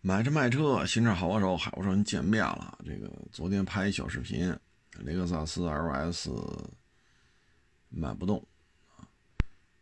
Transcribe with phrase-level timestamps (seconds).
[0.00, 2.78] 买车卖车，新车好帮手，海沃车您见面了。
[2.86, 4.56] 这个昨天拍一小视频，
[5.00, 6.30] 雷克萨斯 LS
[7.88, 8.38] 买不动
[8.96, 9.02] 啊。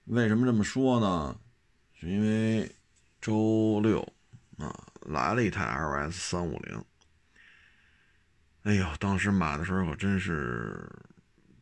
[0.04, 1.38] 为什么这么说呢？
[1.92, 2.70] 是因为
[3.20, 4.00] 周六
[4.56, 6.84] 啊来了一台 LS 三五零。
[8.62, 10.90] 哎呦，当时买的时候可真是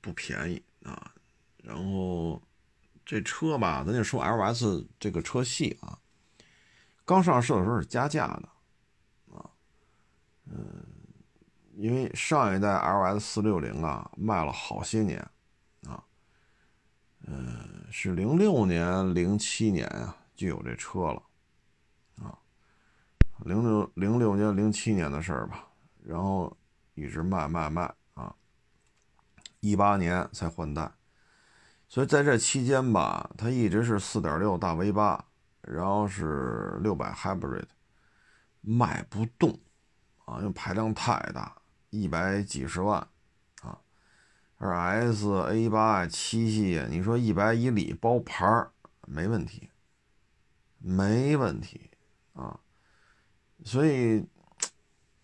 [0.00, 1.12] 不便宜啊。
[1.56, 2.40] 然后
[3.04, 5.98] 这车吧，咱就说 LS 这个车系啊。
[7.06, 9.44] 刚上市的时候是加价的，啊，
[10.46, 10.82] 嗯，
[11.74, 15.20] 因为上一代 LS 四六零啊卖了好些年，
[15.86, 16.02] 啊，
[17.26, 21.22] 嗯，是零六年、零七年啊就有这车了，
[22.22, 22.38] 啊，
[23.44, 25.68] 零六零六年、零七年的事儿吧，
[26.02, 26.56] 然后
[26.94, 28.34] 一直卖卖卖啊，
[29.60, 30.90] 一八年才换代，
[31.86, 35.22] 所以在这期间吧，它一直是四点六大 V 八。
[35.66, 37.66] 然后是六百 Hybrid，
[38.60, 39.58] 卖不动
[40.24, 41.56] 啊，因为排量太大，
[41.90, 43.06] 一百几十万
[43.62, 43.78] 啊。
[44.58, 48.70] 而 S A 八七系，你说一百以里包牌儿
[49.06, 49.70] 没问题，
[50.78, 51.90] 没问题
[52.32, 52.60] 啊。
[53.64, 54.24] 所以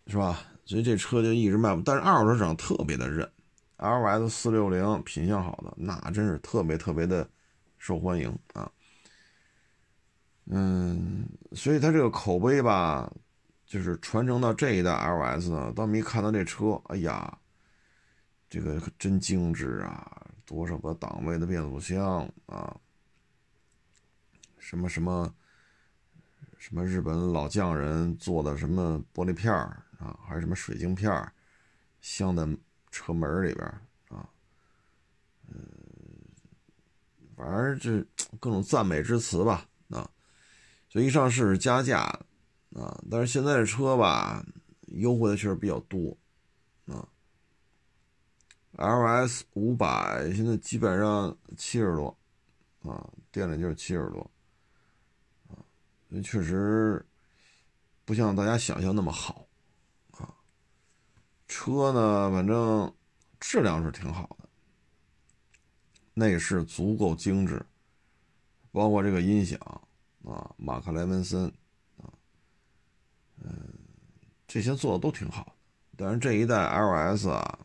[0.06, 0.38] 是吧？
[0.64, 1.82] 所以这车就一直卖不。
[1.82, 3.30] 但是二手市场特别的认
[3.77, 7.28] ，L S 四六零品相好的那真是特别特别的
[7.77, 8.70] 受欢迎啊。
[10.53, 13.09] 嗯，所以它这个口碑吧，
[13.65, 15.73] 就是传承到这一代 LS 呢。
[15.77, 17.39] 当没看到这车，哎呀，
[18.48, 20.27] 这个真精致啊！
[20.45, 22.77] 多少个档位的变速箱啊，
[24.59, 25.33] 什么什么
[26.59, 31.33] 什么日本老匠人做的什么玻璃片儿啊，还是什么水晶片儿，
[32.01, 32.45] 镶在
[32.91, 33.65] 车门里边
[34.09, 34.28] 啊，
[35.47, 35.62] 嗯，
[37.37, 38.05] 反正这
[38.41, 39.65] 各种赞美之词吧。
[40.91, 42.00] 所以一上市是加价
[42.74, 44.44] 啊，但是现在这车吧，
[44.88, 46.16] 优惠的确实比较多
[46.86, 47.08] 啊。
[48.77, 52.19] LS 五百现在基本上七十多
[52.82, 54.28] 啊，店里就是七十多
[55.48, 55.54] 啊，
[56.09, 57.06] 所以确实
[58.04, 59.47] 不像大家想象那么好
[60.10, 60.34] 啊。
[61.47, 62.92] 车呢，反正
[63.38, 64.48] 质量是挺好的，
[66.15, 67.65] 内饰足够精致，
[68.72, 69.56] 包括这个音响。
[70.30, 71.46] 啊，马克莱文森，
[71.96, 72.06] 啊，
[73.42, 73.52] 嗯，
[74.46, 75.56] 这些做的都挺好，
[75.96, 77.58] 但是这一代 LS 啊，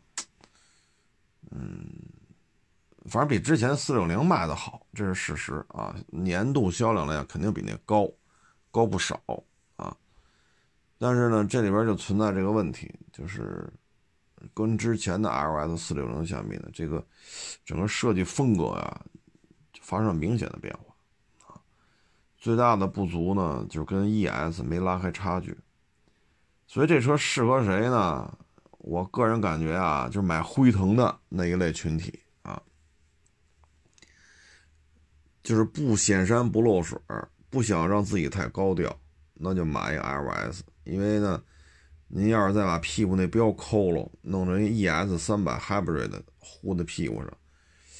[1.52, 1.86] 嗯，
[3.04, 5.96] 反正比之前四六零卖的好，这是事实啊。
[6.08, 8.10] 年度销量来讲，肯定比那高，
[8.72, 9.20] 高不少
[9.76, 9.96] 啊。
[10.98, 13.72] 但是呢，这里边就存在这个问题，就是
[14.52, 17.06] 跟之前的 LS 四六零相比呢，这个
[17.64, 19.06] 整个设计风格呀，
[19.82, 20.85] 发生了明显的变化。
[22.46, 25.58] 最大的不足呢，就是跟 ES 没拉开差距，
[26.68, 28.38] 所以这车适合谁呢？
[28.78, 32.62] 我个人感觉啊，就是买辉腾的那一类群体啊，
[35.42, 36.96] 就是不显山不漏水，
[37.50, 38.96] 不想让自己太高调，
[39.34, 40.60] 那就买一个 LS。
[40.84, 41.42] 因为呢，
[42.06, 47.32] 您要是再把屁股那标抠了，弄成 ES 三百 Hybrid 糊在屁股上，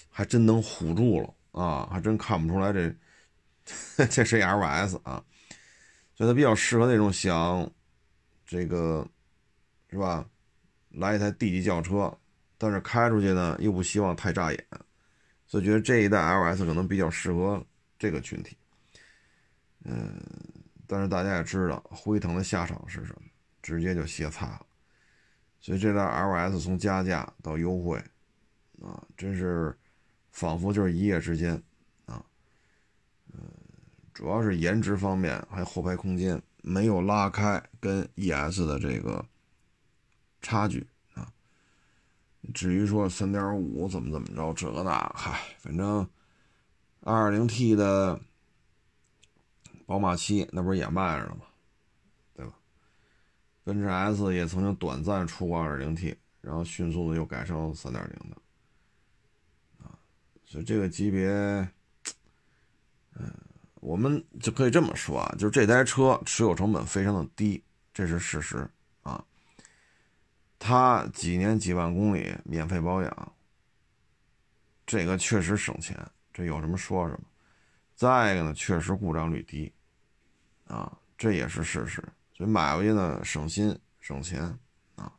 [0.08, 2.94] 还真能唬住了啊，还真看不出来这。
[4.10, 5.24] 这是 LS 啊，
[6.14, 7.70] 所以它比较适合那种想
[8.44, 9.06] 这个
[9.90, 10.28] 是吧，
[10.90, 12.16] 来一台 D 级轿车，
[12.56, 14.66] 但是开出去呢又不希望太扎眼，
[15.46, 17.64] 所以觉得这一代 LS 可能比较适合
[17.98, 18.56] 这个群体。
[19.84, 20.20] 嗯，
[20.86, 23.22] 但是大家也知道辉腾的下场是什么，
[23.62, 24.66] 直接就歇菜了。
[25.60, 27.98] 所以这台 LS 从加价到优惠
[28.80, 29.76] 啊，真是
[30.30, 31.60] 仿佛就是一夜之间。
[34.12, 39.24] 主要是颜值方面，还有后排空间没有拉开跟 ES 的这个
[40.40, 41.30] 差距啊。
[42.54, 46.08] 至于说三点五怎么怎么着，这个那，嗨，反正
[47.02, 48.18] 2.0T 的
[49.84, 51.42] 宝马七那不是也卖着了吗？
[52.34, 52.52] 对吧？
[53.64, 58.36] 奔驰 S 也曾经短暂出过 2.0T，然后迅速的又改成3.0的
[59.84, 59.98] 啊。
[60.44, 61.28] 所以这个级别，
[63.18, 63.32] 嗯。
[63.80, 67.62] 我们就可以这么说啊，就是这台车持有成本非常的低，
[67.94, 68.68] 这是事实
[69.02, 69.24] 啊。
[70.58, 73.32] 它几年几万公里免费保养，
[74.84, 75.96] 这个确实省钱，
[76.32, 77.20] 这有什么说什么。
[77.94, 79.72] 再一个呢，确实故障率低，
[80.66, 82.02] 啊，这也是事实。
[82.34, 84.58] 所以买回去呢，省心省钱
[84.96, 85.12] 啊。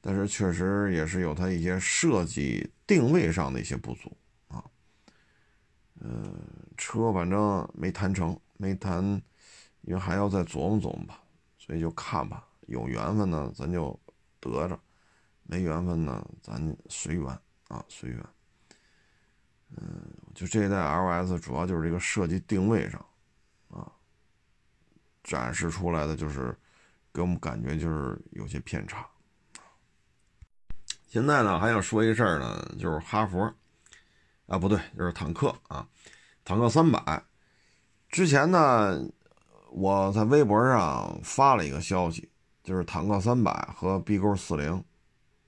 [0.00, 4.16] 但是确实也是有它一些设计定位上的一些不足
[4.46, 4.62] 啊。
[6.00, 6.32] 呃，
[6.76, 9.04] 车反正没谈成，没谈，
[9.82, 11.18] 因为还要再琢磨琢磨吧。
[11.58, 13.98] 所以就看吧，有缘分呢咱就
[14.40, 14.78] 得着，
[15.44, 17.26] 没缘分呢咱随缘
[17.68, 18.24] 啊，随缘。
[19.76, 20.02] 嗯，
[20.34, 23.06] 就这一代 LS 主要就是这个设计定位上，
[23.68, 23.90] 啊，
[25.22, 26.54] 展示出来的就是
[27.12, 29.06] 给我们感觉就是有些偏差。
[31.06, 33.54] 现在呢，还想说一事儿呢，就是哈佛，
[34.46, 35.88] 啊不对，就是坦克啊，
[36.44, 37.22] 坦克三百。
[38.08, 39.02] 之前呢，
[39.70, 42.28] 我在微博上发了一个消息，
[42.62, 44.84] 就是坦克三百和 B 勾四零，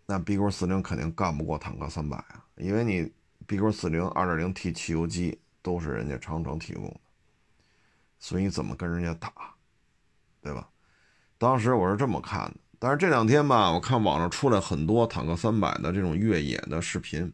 [0.06, 3.12] 那 B 勾四零肯定干不过坦克三百啊，因为你
[3.46, 7.00] B 勾四零二点零 T 汽油机都是人家长城提供的，
[8.18, 9.30] 所以你怎么跟人家打，
[10.40, 10.68] 对吧？
[11.36, 12.54] 当时我是这么看的。
[12.78, 17.32] 但是这两天吧，我看网上出来很多坦克三百的这种越野的视频，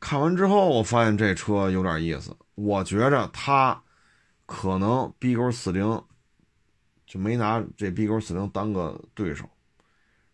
[0.00, 2.36] 看完之后，我发现这车有点意思。
[2.60, 3.80] 我觉着它
[4.44, 6.02] 可能 B 勾四零
[7.06, 9.48] 就没拿这 B 勾四零当个对手，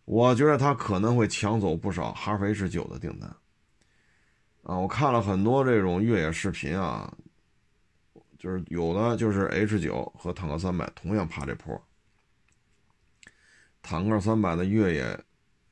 [0.05, 3.29] 我觉得它可能会抢走不少哈弗 H 九的订单。
[4.63, 7.15] 啊，我看了很多这种越野视频啊，
[8.39, 11.79] 就是有的就是 H 九和坦克三百同样爬这坡。
[13.83, 15.23] 坦克三百的越野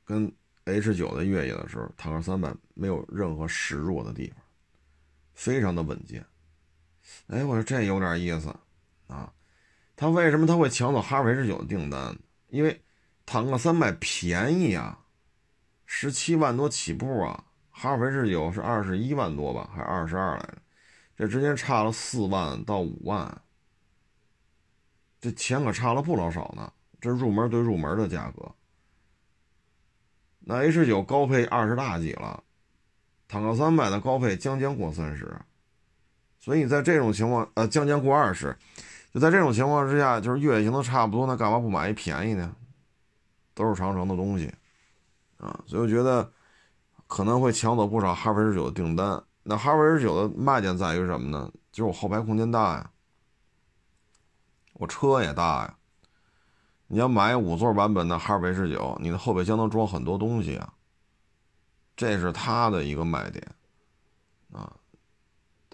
[0.04, 0.32] 跟
[0.66, 4.38] H 九的越野的时候，坦克三百没有任何示弱的地方，
[5.34, 6.24] 非常的稳健。
[7.28, 8.54] 哎，我说这有点意思
[9.06, 9.32] 啊！
[9.96, 12.16] 他为什么他会抢走哈弗 H 九的订单？
[12.48, 12.82] 因为
[13.24, 14.98] 坦克三百便宜啊，
[15.86, 20.58] 十七万多起步啊，哈弗 H 九是二十一万多吧，还是二十二来着？
[21.16, 23.42] 这之间差了四万到五万，
[25.20, 26.72] 这钱可差了不老少呢。
[27.00, 28.50] 这入门对入门的价格，
[30.40, 32.42] 那 H 九高配二十大几了，
[33.28, 35.38] 坦克三百的高配将将过三十，
[36.44, 38.54] 所以在这种情况，呃，将将过二十，
[39.14, 42.54] 就在这种情况之下，就是越野型的差不多，那干嘛不买一便宜呢？
[43.54, 44.52] 都是长城的东西，
[45.38, 46.30] 啊，所以我觉得
[47.06, 49.22] 可能会抢走不少哈弗 H 九的订单。
[49.42, 51.50] 那哈弗 H 九的卖点在于什么呢？
[51.72, 52.90] 就是我后排空间大呀，
[54.74, 55.74] 我车也大呀。
[56.88, 60.74] 你要买五座版本的哈弗 H 九，你的后备箱能装很多东西啊，
[61.96, 63.42] 这是它的一个卖点。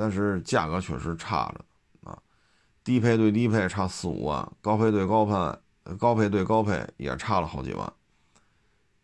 [0.01, 2.19] 但是价格确实差着啊，
[2.83, 5.35] 低配对低配差四五万，高配对高配
[5.99, 7.93] 高配对高配也差了好几万。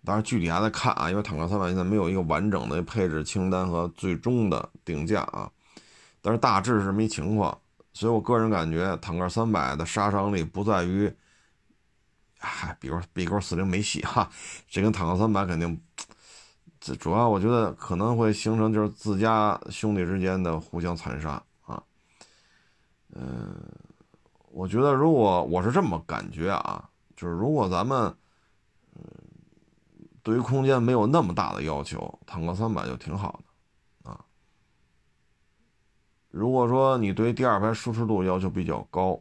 [0.02, 5.50] 当然具体还在看啊，因为坦克三百现在没有一个完整的配置清单和最终的定价啊，
[6.22, 7.58] 但是大致是没情况。
[7.92, 11.14] 所以我个人感觉，坦克三百的杀伤力不在于。
[12.38, 14.30] 嗨，比如 B 勾四零没戏哈，
[14.68, 15.80] 这跟坦克三百肯定，
[16.94, 21.82] 主要我觉得可能会形成就是自家兄弟之间的互相残杀啊。
[23.14, 23.56] 嗯，
[24.52, 28.14] 我觉得如果我是这么感觉啊，就是如果咱们
[28.94, 29.02] 嗯
[30.22, 34.24] 对于空间没有那么大的要求，坦克三百就挺好的啊。
[36.30, 39.18] 如果说你对第二排舒适度要求比较高。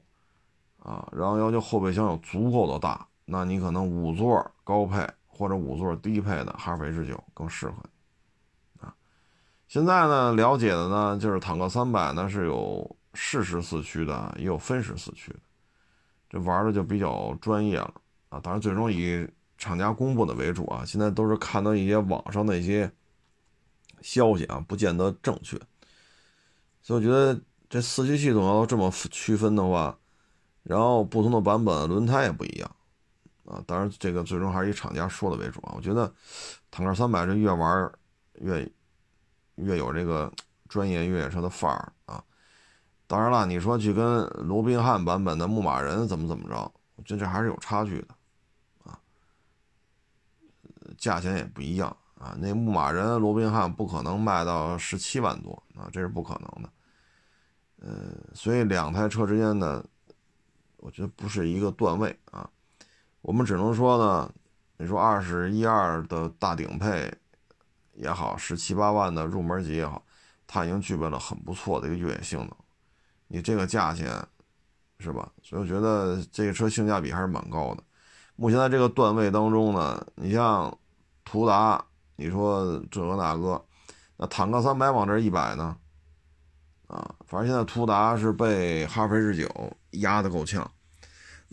[0.86, 5.04] 啊，然后要求后备箱有足够的大，那你可能五座高配
[5.36, 8.86] 或者五座低配的哈弗 H 九更适合你。
[8.86, 8.96] 啊，
[9.68, 15.40] 现在呢了解的呢就是坦克三百呢是有适时四驱的，也有分时四驱的，
[16.30, 17.94] 这玩的就比较专业了
[18.30, 18.40] 啊。
[18.40, 22.92] 当然最终以厂家公布的为主啊，现在都是看到一些网上的一些
[24.02, 25.59] 消息啊，不见得正确。
[26.81, 29.98] 所以我觉得这四驱系统要这么区分的话。
[30.68, 32.76] 然后不同的版本轮胎也不一样，
[33.45, 35.73] 啊，当然这个最终还是以厂家说的为主啊。
[35.75, 36.11] 我觉得
[36.69, 37.92] 坦克三百这越玩
[38.42, 38.71] 越
[39.56, 40.31] 越有这个
[40.68, 42.23] 专业越野车的范儿啊。
[43.07, 48.16] 当然了，你说去跟罗宾汉版本的牧马人怎么怎么着，我觉得这还是有差距的
[48.83, 48.99] 啊，
[50.97, 52.35] 价钱也不一样啊。
[52.40, 56.69] 那牧马人罗宾汉不可能卖到十七万多啊，这是不可能的。
[57.80, 59.83] 呃，所以两台车之间呢。
[60.78, 62.47] 我觉得不是一个段位啊，
[63.26, 64.32] 我们只能说呢，
[64.78, 67.12] 你说二十一二的大顶配
[67.94, 70.00] 也好，十七八万的入门级也好，
[70.46, 72.52] 它已经具备了很不错的一个越野性能。
[73.28, 74.24] 你这个价钱，
[75.00, 75.28] 是吧？
[75.42, 77.82] 所以我觉得这个车性价比还是蛮高的。
[78.36, 80.78] 目前在这个段位当中呢，你像
[81.24, 81.84] 途达，
[82.18, 83.60] 你说这个那个，
[84.18, 85.76] 那坦克三百往这一摆呢？
[86.86, 90.70] 啊，反正现在途达是被哈弗 H 九压得够呛。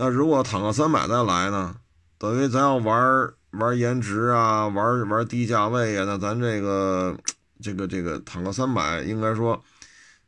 [0.02, 1.76] 那如果坦克三百再来呢？
[2.18, 7.16] 等于咱要玩玩颜值啊，玩玩低价位啊，那咱这个
[7.60, 9.62] 这个这个坦克三百应该说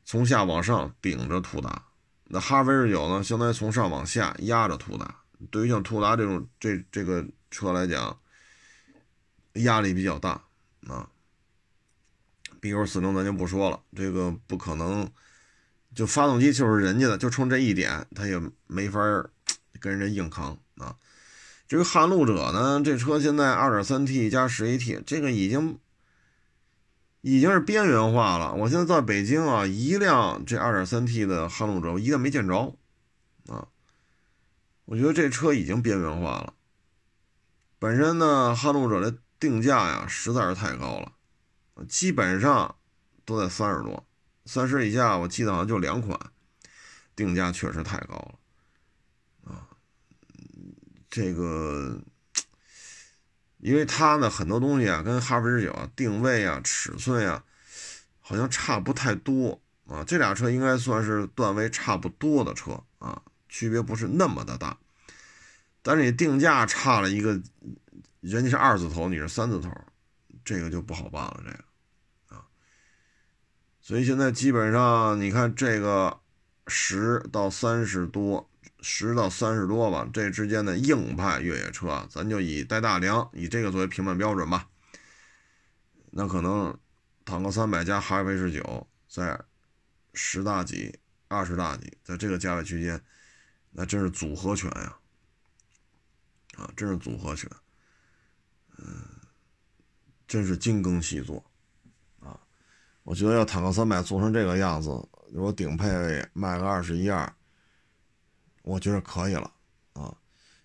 [0.05, 1.83] 从下往上顶着途达，
[2.27, 5.13] 那哈弗 H 九呢，相当于从上往下压着途达，
[5.51, 8.17] 对于像途达这种这这个车来讲，
[9.55, 10.41] 压力比较大
[10.87, 11.09] 啊。
[12.61, 15.11] B Q 四零咱就不说了，这个不可能，
[15.97, 19.01] 就发动机就是人家的，就冲这一点，他也没法
[19.85, 20.97] 跟人家硬扛啊。
[21.69, 25.79] 这个撼路者呢，这车现在二点三 T 加十 AT，这个已经
[27.21, 28.55] 已经是边缘化了。
[28.55, 32.75] 我现在在北京啊，一辆这二点三 T 的撼路者，我一个没见着
[33.49, 33.69] 啊。
[34.87, 36.55] 我觉得这车已经边缘化了。
[37.79, 41.13] 本身呢，撼路者的定价呀，实在是太高了。
[41.89, 42.77] 基本上
[43.25, 44.07] 都在三十多，
[44.47, 46.19] 三十以下，我记得好像就两款，
[47.17, 48.35] 定价确实太高了，
[51.15, 51.97] 这个，
[53.59, 57.45] 因为它呢很多东西啊，跟哈弗 H 九啊定位啊、尺寸呀，
[58.21, 60.03] 好像差不太多啊。
[60.03, 64.77] 这俩车应该算是段位差不多的车啊，区别不是那么的大，
[65.83, 67.41] 但是你定价差了一个，
[68.21, 69.71] 人家是二字头，你是三字头。
[70.45, 72.45] 这个就不好办了，这个啊，
[73.81, 76.19] 所以现在基本上你看这个
[76.67, 78.51] 十到三十多，
[78.85, 84.69] 十到三十多吧，这之间的硬派越野车，咱就以带大梁以这个作为评判标准吧。
[86.11, 86.79] 那可能
[87.25, 89.41] 坦克三百加哈弗 H 九在
[90.13, 93.01] 十大几、二十大几，在这个价位区间，
[93.71, 94.97] 那真是组合拳呀，
[96.59, 97.51] 啊，真是组合拳，
[98.77, 98.87] 嗯。
[100.27, 101.45] 真是精耕细作，
[102.19, 102.41] 啊！
[103.03, 104.89] 我觉得要坦克三百做成这个样子，
[105.31, 105.87] 如果顶配
[106.33, 107.31] 卖个二十一二，
[108.65, 109.51] 我觉得可以了，
[109.93, 110.13] 啊！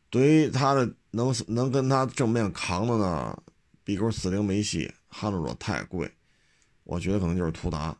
[0.09, 3.37] 对于它的能能跟它正面扛的呢
[3.83, 6.09] ，B 勾四零没戏，撼路者太贵，
[6.85, 7.95] 我觉得可能就是途达，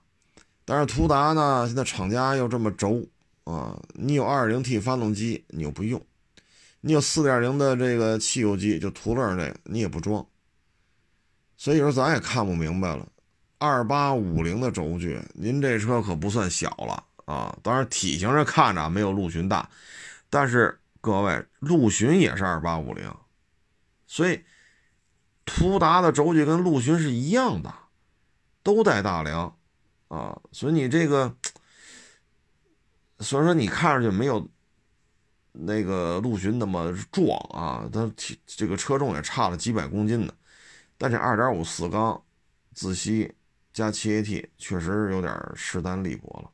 [0.64, 3.06] 但是途达呢，现在厂家又这么轴，
[3.44, 3.78] 啊！
[3.94, 6.00] 你有二点零 T 发动机，你又不用；
[6.80, 10.26] 你有四点零的这个汽油机，就途乐这个，你也不装。
[11.58, 13.06] 所以说，咱也看不明白了。
[13.58, 17.56] 二八五零的轴距，您这车可不算小了啊！
[17.62, 19.70] 当然，体型上看着没有陆巡大，
[20.32, 23.16] 但是各位，陆巡也是二八五零，
[24.08, 24.44] 所以
[25.46, 27.72] 途达的轴距跟陆巡是一样的，
[28.64, 29.56] 都带大梁
[30.08, 30.42] 啊。
[30.52, 31.36] 所以你这个，
[33.20, 34.50] 所以说你看上去没有
[35.52, 40.34] 那个陆巡那么壮啊，它体这个车重也差了几百公斤呢。
[40.98, 42.20] 但这2.5四缸
[42.74, 43.32] 自吸
[43.72, 46.50] 加 7AT 确实有点势单力薄了。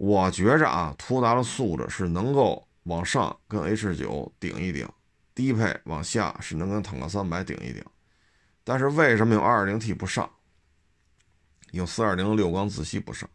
[0.00, 4.88] 我觉着啊，途达的素质是能够往上跟 H9 顶一顶，
[5.34, 7.84] 低配往下是能跟坦克三百顶一顶。
[8.64, 10.30] 但是为什么有 2.0T 不上，
[11.72, 13.28] 有4.20六缸自吸不上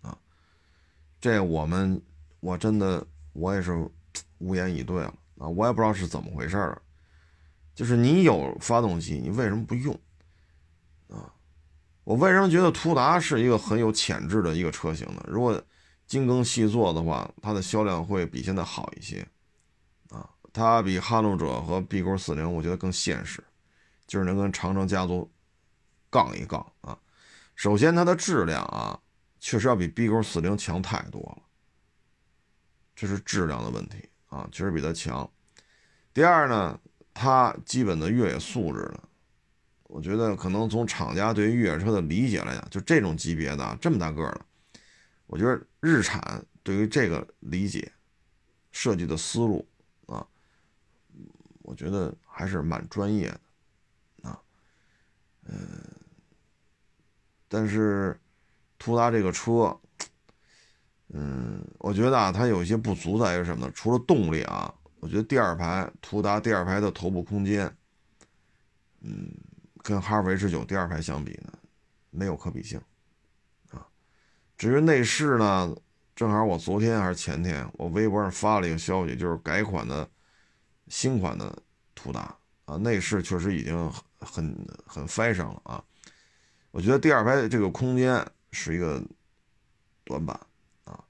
[0.00, 0.16] 啊？
[1.20, 2.00] 这我们
[2.40, 3.86] 我真的我也是
[4.38, 5.46] 无言以对了啊！
[5.48, 6.80] 我也不知道是怎么回事儿。
[7.74, 9.94] 就是你有发动机，你为什么不用？
[11.10, 11.30] 啊，
[12.04, 15.22] 我为什么觉得途达是一个很有潜质的一个车型呢？
[15.28, 15.62] 如果
[16.10, 19.24] 精耕细作的话，它的销量会比现在好一些。
[20.08, 23.40] 啊，它比撼路者和 B 勾四零，我觉得更现实，
[24.08, 25.30] 就是能跟长城家族
[26.10, 26.98] 杠一杠啊。
[27.54, 28.98] 首先，它的质量啊，
[29.38, 31.42] 确实要比 B 勾四零强太多了，
[32.96, 35.30] 这是质量的问题啊，确实比它强。
[36.12, 36.76] 第二呢？
[37.12, 39.00] 它基本的越野素质呢，
[39.84, 44.40] 我觉得可能从厂家对于越野车的理解来讲，就这种级别的这么大个的，
[45.30, 47.92] 我觉得日产对于这个理解、
[48.72, 49.64] 设计的思路
[50.06, 50.26] 啊，
[51.62, 54.42] 我觉得还是蛮专业的啊。
[55.44, 55.56] 嗯，
[57.46, 58.18] 但是
[58.76, 59.78] 途达这个车，
[61.10, 63.72] 嗯，我觉得啊，它有些不足在于什么呢？
[63.72, 64.74] 除了动力啊。
[64.98, 67.74] 我觉得第二排途达第二排的头部空间，
[69.00, 69.32] 嗯，
[69.78, 71.50] 跟哈弗 H 九第二排相比呢，
[72.10, 72.78] 没有可比性，
[74.60, 75.74] 至于内饰呢，
[76.14, 80.06] 正好我昨天还是前天，我微博上发了一个消息，就是改款的
[80.88, 81.62] 新款的
[81.94, 82.36] 途达
[82.66, 85.82] 啊，内饰确实已经很很 fashion 了啊。
[86.72, 89.02] 我觉得第二排这个空间是一个
[90.04, 90.38] 短板
[90.84, 91.02] 啊，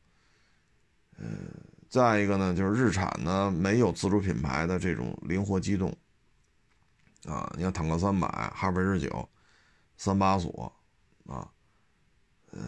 [1.19, 1.51] 嗯。
[1.89, 5.93] 再一个呢，就是日产呢没有自主品牌的这种灵活机动，
[7.25, 9.29] 啊，你看坦克三百、哈弗 H 九、
[9.97, 10.73] 三把锁，
[11.27, 11.51] 啊，
[12.53, 12.61] 呃，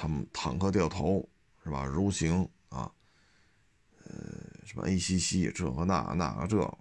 [0.00, 1.28] 他们坦克掉头
[1.64, 1.84] 是吧？
[1.84, 2.90] 如行啊，
[4.04, 4.12] 呃，
[4.64, 6.78] 什么 ACC 这和那那个这，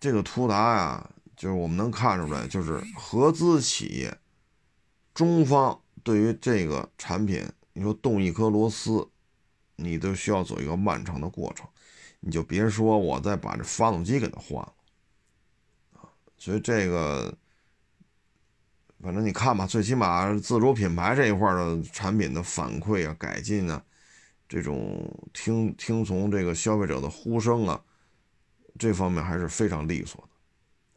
[0.00, 4.18] 这个途达呀，就是我们能看出来，就是合资企业，
[5.14, 9.08] 中方对于这个产品，你说动一颗螺丝。
[9.76, 11.66] 你都需要走一个漫长的过程，
[12.20, 14.72] 你就别说我再把这发动机给它换了
[15.94, 16.06] 啊。
[16.38, 17.36] 所以这个，
[19.02, 23.82] 反正你看吧，最起码自主品牌这一块的产品的反馈啊、改进啊，
[24.48, 27.80] 这种听听从这个消费者的呼声啊，
[28.78, 30.28] 这方面还是非常利索的。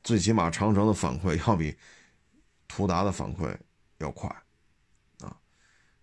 [0.04, 1.76] 最起码长城的反馈要比
[2.68, 3.54] 途达的反馈
[3.98, 4.30] 要快
[5.22, 5.36] 啊！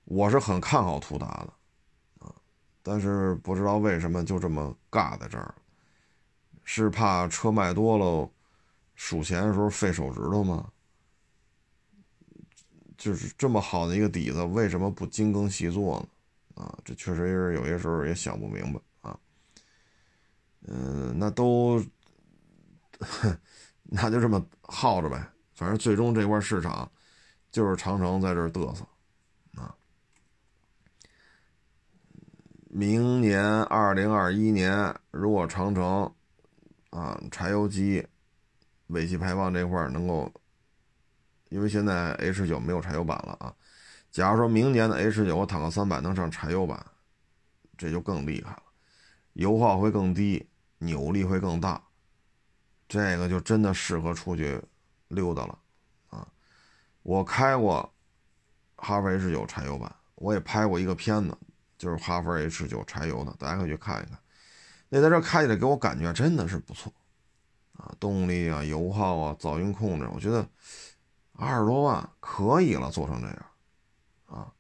[0.05, 2.35] 我是很看好途达的啊，
[2.83, 5.55] 但是不知道为什么就这么尬在这儿，
[6.65, 8.31] 是怕车卖多了
[8.95, 10.71] 数钱的时候费手指头吗？
[13.05, 16.63] 就是这么好的一个底子，为什么不精耕细作呢？
[16.63, 19.19] 啊，这确实是有些时候也想不明白啊。
[20.63, 21.85] 嗯，那都。
[23.83, 26.91] 那就这么耗着呗，反正最终这块市场
[27.51, 28.83] 就是长城在这嘚瑟
[29.61, 29.75] 啊。
[32.71, 36.11] 明年二零二一年，如果长城
[36.91, 38.07] 啊柴油机
[38.87, 40.33] 尾气排放这块能够，
[41.55, 43.55] 因为现在 H 九没有柴油版了啊。
[44.11, 46.85] 假如说明年的 H 九我坦克三百能上柴油版，
[47.79, 48.63] 这就更厉害了，
[49.35, 51.81] 油耗会更低，扭力会更大。
[52.89, 54.61] 这个就真的适合出去
[55.07, 55.59] 溜达了，
[56.11, 56.27] 啊！
[57.05, 57.89] 我开过
[58.75, 61.39] 哈弗 H 九柴油版，我也拍过一个片子，
[61.79, 64.19] 就是哈弗 H 九柴油的，大家可以去看一看。
[64.89, 66.93] 那在这开起来给我感觉真的是不错，
[67.77, 70.45] 啊，动力啊、油耗啊、噪音控制，我觉得
[71.37, 73.47] 二十多万可以了，做成这样，
[74.27, 74.53] 啊，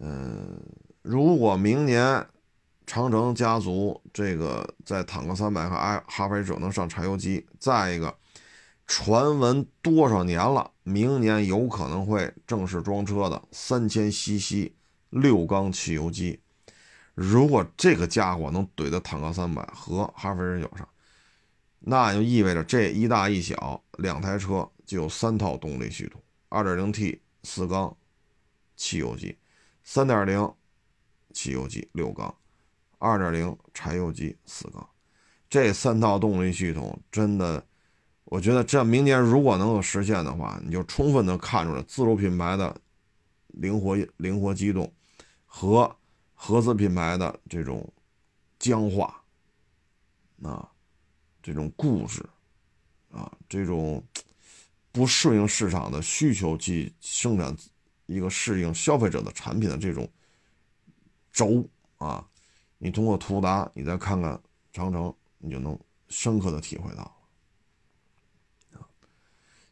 [0.00, 0.60] 嗯，
[1.02, 2.26] 如果明年。
[2.86, 8.12] 长城家族这个在坦克三百和哈哈弗 H 九能上柴油机，再一个，
[8.88, 14.72] 传闻多少年了，明年有可能会正式装车的三千 CC
[15.10, 16.40] 六缸汽油机，
[17.14, 20.88] 如果这个家伙能怼在坦克三百和哈弗 H 九上，
[21.78, 27.96] 那就意味着这一大一小两台车就有三套动力系统：2.0T 四缸
[28.74, 29.38] 汽油机
[29.86, 30.52] ，3.0
[31.32, 32.34] 汽油机六缸。
[32.98, 34.84] 二点零柴油机四缸，
[35.48, 37.64] 这三套动力系统真的，
[38.24, 42.76] 我觉得这明年如果能够实现的话，你就充分的看出来自主品牌的
[43.46, 44.92] 灵活灵活机动
[45.46, 45.96] 和
[46.34, 47.88] 合资品牌的这种
[48.58, 49.22] 僵化
[50.42, 50.68] 啊，
[51.40, 52.28] 这种固执
[53.12, 54.04] 啊，这种
[54.92, 57.56] 不适应市场的需求去生产
[58.06, 60.08] 一个适应消费者的产品的这种
[61.32, 61.64] 轴
[61.98, 62.26] 啊。
[62.78, 64.40] 你通过途达，你再看看
[64.72, 67.16] 长城，你就能深刻的体会到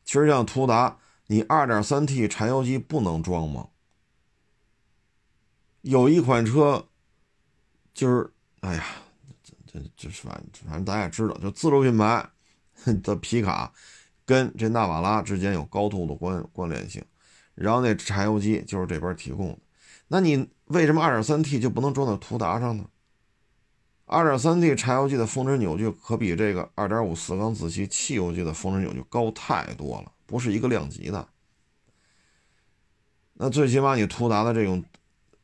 [0.05, 3.69] 其实像途达，你 2.3T 柴油机不能装吗？
[5.83, 6.89] 有一款车，
[7.95, 8.85] 就是，哎呀，
[9.43, 12.31] 这这这反反正大家也知道，就自主品牌
[13.03, 13.73] 的皮卡
[14.29, 17.03] 跟这纳瓦拉之间有高度的关关联性，
[17.55, 19.59] 然后那柴油机就是这边提供的，
[20.09, 22.85] 那你为什么 2.3T 就不能装在途达上呢
[24.07, 31.27] ？2.3T 柴油机的峰值扭矩可比这个2.5四缸自吸汽油机的峰值扭矩高太多了，不是一个量级的。
[33.33, 34.85] 那最起码你途达的这种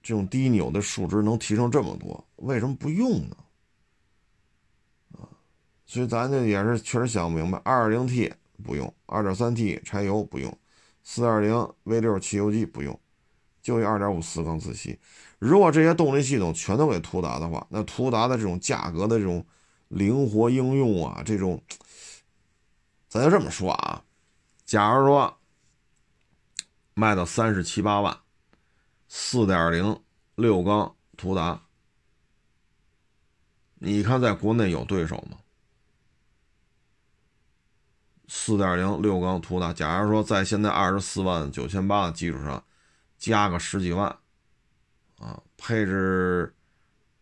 [0.02, 3.36] 这种低扭的数值能提升这么多，为什么不用呢？
[5.12, 5.24] 啊，
[5.86, 8.30] 所以咱这也是确实想不明白，2.0T
[8.62, 10.56] 不用，2.3T 柴油不用
[11.04, 12.98] ，4.0 V6 汽油机不用，
[13.62, 14.98] 就一2.5四缸自吸。
[15.38, 19.44] 如果这些动力系统全都给途达的话，那途达的这种价格的这种
[19.88, 21.62] 灵活应用啊，这种，
[23.08, 24.04] 咱就这么说啊，
[24.64, 25.36] 假如说
[26.94, 28.18] 卖到三十七八万，
[29.08, 30.00] 四点零
[30.36, 31.62] 六缸途达，
[33.74, 35.38] 你看在国内有对手吗？
[38.36, 42.62] 四点零六缸途达，假如说在现在二十四万九千八的基础上，
[43.16, 44.08] 加个十几万。
[45.20, 46.52] 啊，配置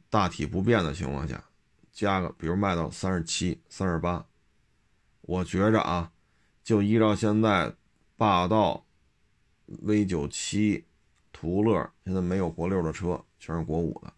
[0.08, 1.44] 大体不变的情况下，
[1.92, 4.24] 加个比如卖到三十七、三十八，
[5.20, 6.10] 我觉着啊，
[6.64, 7.70] 就依照现在
[8.16, 8.82] 霸道、
[9.66, 10.86] V 九七、
[11.30, 14.10] 途乐现在没有国六的车，全是国五的，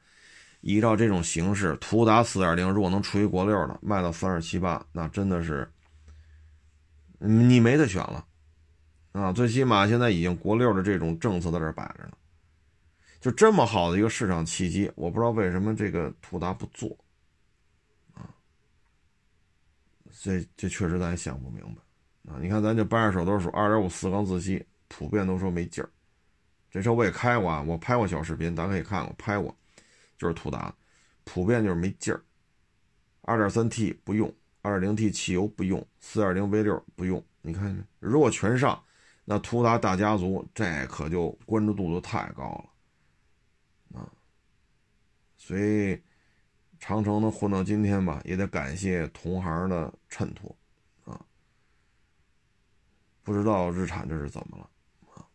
[0.60, 5.68] 依照这种形式，途达四点零如果能处于国六的，卖到三十七八，那真的是
[7.26, 8.26] 你没得选了
[9.12, 9.32] 啊！
[9.32, 12.12] 最起码现在已经国六的这种政策在这摆着呢。
[13.20, 16.94] 就这么好的一个市场契机，我不知道为什么这个途达不做
[18.12, 18.28] 啊？
[20.20, 22.36] 这这确实咱也想不明白啊！
[22.38, 25.88] 你看，咱这掰着手都数，二点五四缸自吸，普遍都说没劲儿。
[26.70, 29.56] 这车我也开过啊，我拍过小视频，大家可以看过，拍过，
[30.18, 30.74] 就是途达，
[31.24, 32.22] 普遍就是没劲儿
[33.22, 34.30] 二点三 T 不用，
[34.64, 37.22] 二点零 T 汽油不用，四点零 V 六不用。
[37.42, 38.82] 你看，如果全上，
[39.26, 42.44] 那途达大家族这可就关注度就太高
[43.92, 44.10] 了啊。
[45.36, 46.02] 所以
[46.78, 50.56] 长城能混到今天吧，也得感谢同行的衬托
[51.04, 51.20] 啊。
[53.22, 54.70] 不知道日产这是怎么了
[55.12, 55.28] 啊？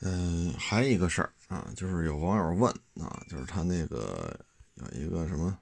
[0.00, 4.36] 嗯，还有一个事儿啊，就是有网友问啊，就是他那个
[4.74, 5.56] 有一个什么。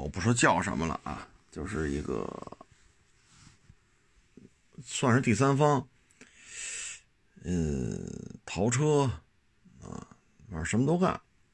[0.00, 2.28] 我不说叫什么了啊，就是一个
[4.82, 5.86] 算是第三方，
[7.44, 8.04] 嗯，
[8.44, 9.04] 淘车
[9.80, 10.06] 啊，
[10.48, 11.12] 反正什么都干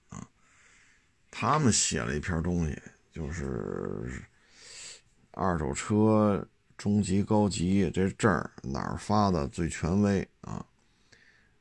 [0.08, 0.26] 啊。
[1.30, 2.80] 他们写了一篇东西，
[3.12, 4.24] 就是
[5.32, 8.30] 二手车中级、高级这证
[8.62, 10.64] 哪儿发的最权威啊？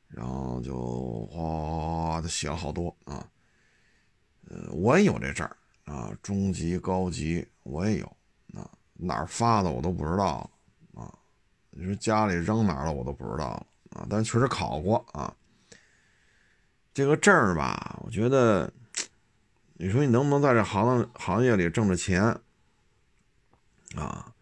[0.08, 3.28] 然后就哗的写了好多啊。
[4.48, 5.48] 呃，我也有这证
[5.90, 8.06] 啊，中级、高级我也有，
[8.54, 10.48] 啊，哪儿发的我都不知道
[10.94, 11.12] 啊。
[11.70, 15.34] 你说家里扔哪儿了我都不知道了啊，但确实考过啊。
[16.94, 18.72] 这个证儿吧，我觉得，
[19.74, 22.22] 你说你能不能在这行行业里挣着钱
[23.96, 24.32] 啊，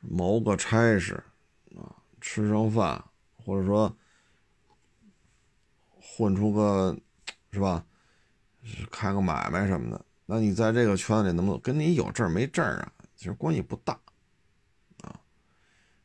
[0.00, 1.22] 谋个差事
[1.76, 3.04] 啊，吃上饭，
[3.36, 3.94] 或者说
[6.00, 6.96] 混出个，
[7.52, 7.84] 是吧？
[8.90, 10.02] 开个买卖什么的。
[10.30, 12.92] 那你在这个圈子里能不能跟你有证没证啊？
[13.16, 13.98] 其实关系不大，
[15.00, 15.18] 啊，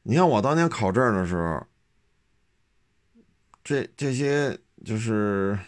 [0.01, 1.67] 你看我当年考证的时候，
[3.65, 5.59] 这这些就是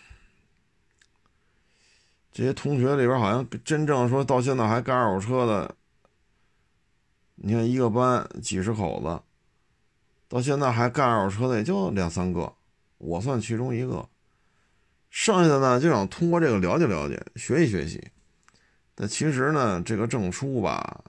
[2.32, 5.76] 这些同学里边，好像真正说到现在还干二手车的，
[7.36, 9.22] 你看一个班几十口子，
[10.30, 12.56] 到现在还干二手车的也就两三个，
[13.00, 14.08] 我算其中一个，
[15.10, 18.02] 剩下的呢就想通过这个了解了解，学习学习。
[18.95, 21.03] 但其实呢，这个证书吧，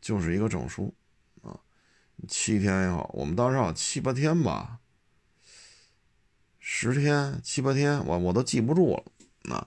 [0.00, 0.94] 就是一个证书
[1.42, 1.58] 啊，
[2.28, 4.78] 七天也好，我们当时好七八天吧，
[6.60, 9.66] 十天七八天，我我都记不住了啊，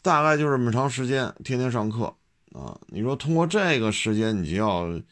[0.00, 2.14] 大概就这么长时间，天天上课
[2.52, 2.80] 啊。
[2.86, 5.02] 你说通过这个时间，你就要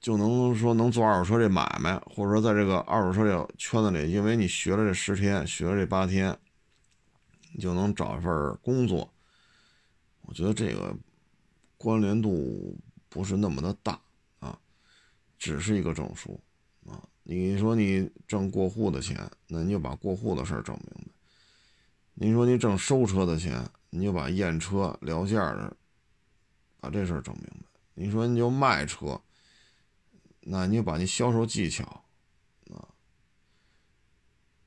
[0.00, 6.34] 就能说能做二手车这买卖，或者说在这个二手车这圈子里，因为你学了这十天，学了这八天，
[7.52, 9.12] 你就能找一份工作。
[10.28, 10.94] 我觉得这个
[11.78, 12.76] 关联度
[13.08, 13.98] 不是那么的大
[14.40, 14.60] 啊，
[15.38, 16.38] 只是一个证书
[16.86, 17.02] 啊。
[17.22, 21.10] 你说你挣过户的钱，那你就把过户的事儿整明白；
[22.12, 25.74] 你说你挣收车的钱，你就把验车聊价的
[26.78, 29.18] 把这事儿整明白；你说你就卖车，
[30.40, 31.84] 那你就把你销售技巧
[32.70, 32.84] 啊。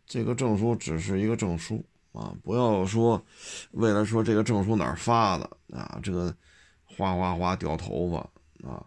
[0.08, 1.86] 这个证书只是一个证书。
[2.13, 3.24] 啊，不要说
[3.71, 6.36] 为了说这个证书哪儿发的啊，这个
[6.84, 8.86] 哗哗哗掉头发啊，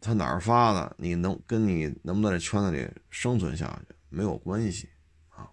[0.00, 4.88] 他哪儿发的，你能跟你能不能在圈子里生存下去没有关系
[5.30, 5.50] 啊。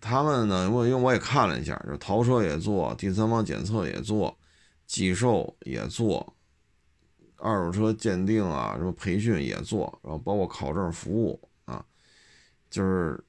[0.00, 4.38] 他们呢，我因为我也看了一下，就淘车也做，第三方检测也做，
[4.86, 6.36] 寄售也做，
[7.36, 11.82] 二手车鉴定啊，什么培训也做，然后包括考证服务啊，
[12.68, 13.24] 就是。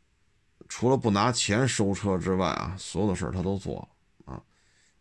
[0.70, 3.76] 除了不拿钱收车之外啊，所有的事他都做
[4.26, 4.42] 了啊，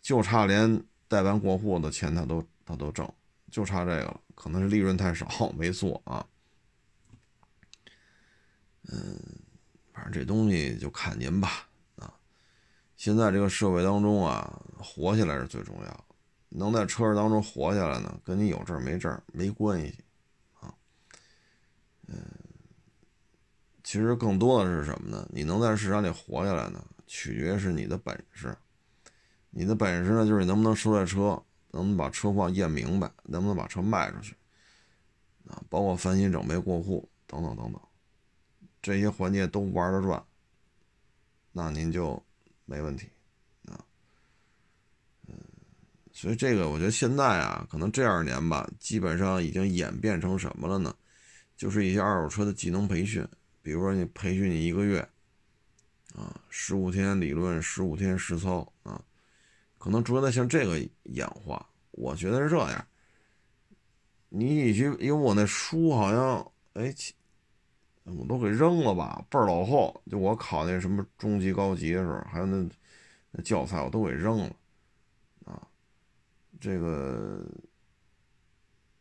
[0.01, 3.07] 就差连代办过户的钱他都他都挣，
[3.51, 6.27] 就差这个了，可能是利润太少 没做啊。
[8.91, 9.21] 嗯，
[9.93, 12.15] 反正这东西就看您吧啊。
[12.97, 16.05] 现在这个社会当中啊，活下来是最重要，
[16.49, 19.99] 能在车市当中活下来呢，跟你有证没证没关系
[20.61, 20.75] 啊。
[22.07, 22.17] 嗯。
[23.89, 25.27] 其实更多的是什么呢？
[25.33, 28.55] 你能在市场里活下来呢，取决于是你的本事。
[29.49, 34.37] 你的本事呢，就是你能不能收这车，能不能把车况验明白，能不能把车卖出去，
[35.49, 37.81] 啊，包括翻新整备过户等等等等，
[38.83, 40.23] 这些环节都玩得转，
[41.53, 42.23] 那您就
[42.67, 43.09] 没问题
[43.69, 43.81] 啊。
[45.29, 45.35] 嗯，
[46.13, 50.95] 所以这个我觉得现在啊，可能这二年吧，基本上已经演变成什么了呢？
[51.57, 53.27] 就是一些二手车的技能培训。
[53.69, 54.99] 比如说你培训你一个月，
[56.15, 58.99] 啊，十五天理论，十五天实操啊，
[59.77, 61.69] 可能逐渐的向这个演化。
[61.91, 62.87] 我觉得是这样。
[64.31, 66.95] 你以及因为我那书好像，哎，
[68.05, 70.03] 我都给扔了吧，倍儿老厚。
[70.11, 72.67] 就我考那什么中级、高级的时候，还有那
[73.33, 74.57] 那教材我都给扔了，
[75.45, 75.69] 啊，
[76.59, 77.45] 这个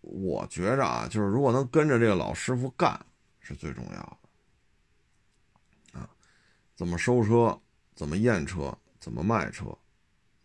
[0.02, 3.00] 我觉着啊，就是如果能跟着这个老师傅干，
[3.40, 4.27] 是最重要的。
[6.78, 7.60] 怎么收车？
[7.96, 8.78] 怎么验车？
[9.00, 9.76] 怎么卖车？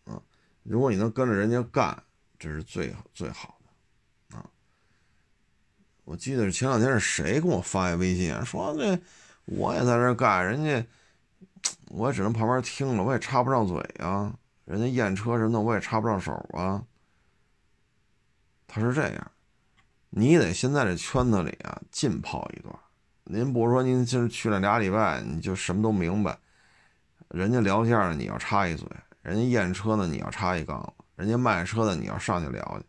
[0.06, 0.20] 啊，
[0.62, 2.02] 如果你能跟着人家干，
[2.38, 4.48] 这是最最好的啊。
[6.04, 8.98] 我记得是前两天是谁给我发一微信啊说这
[9.44, 10.86] 我也在这干，人家
[11.88, 14.34] 我也只能旁边听了，我也插不上嘴啊。
[14.64, 16.82] 人家验车什么的，我也插不上手啊。
[18.66, 19.30] 他是这样，
[20.08, 22.74] 你得先在这圈子里啊浸泡一段。
[23.24, 26.36] 您不是说您今去了俩礼拜你就什么都明白？
[27.28, 28.86] 人家聊天呢，你要插一嘴；
[29.22, 32.86] 人家验车呢，你要插一杠子；人家卖车的，你要上去聊去。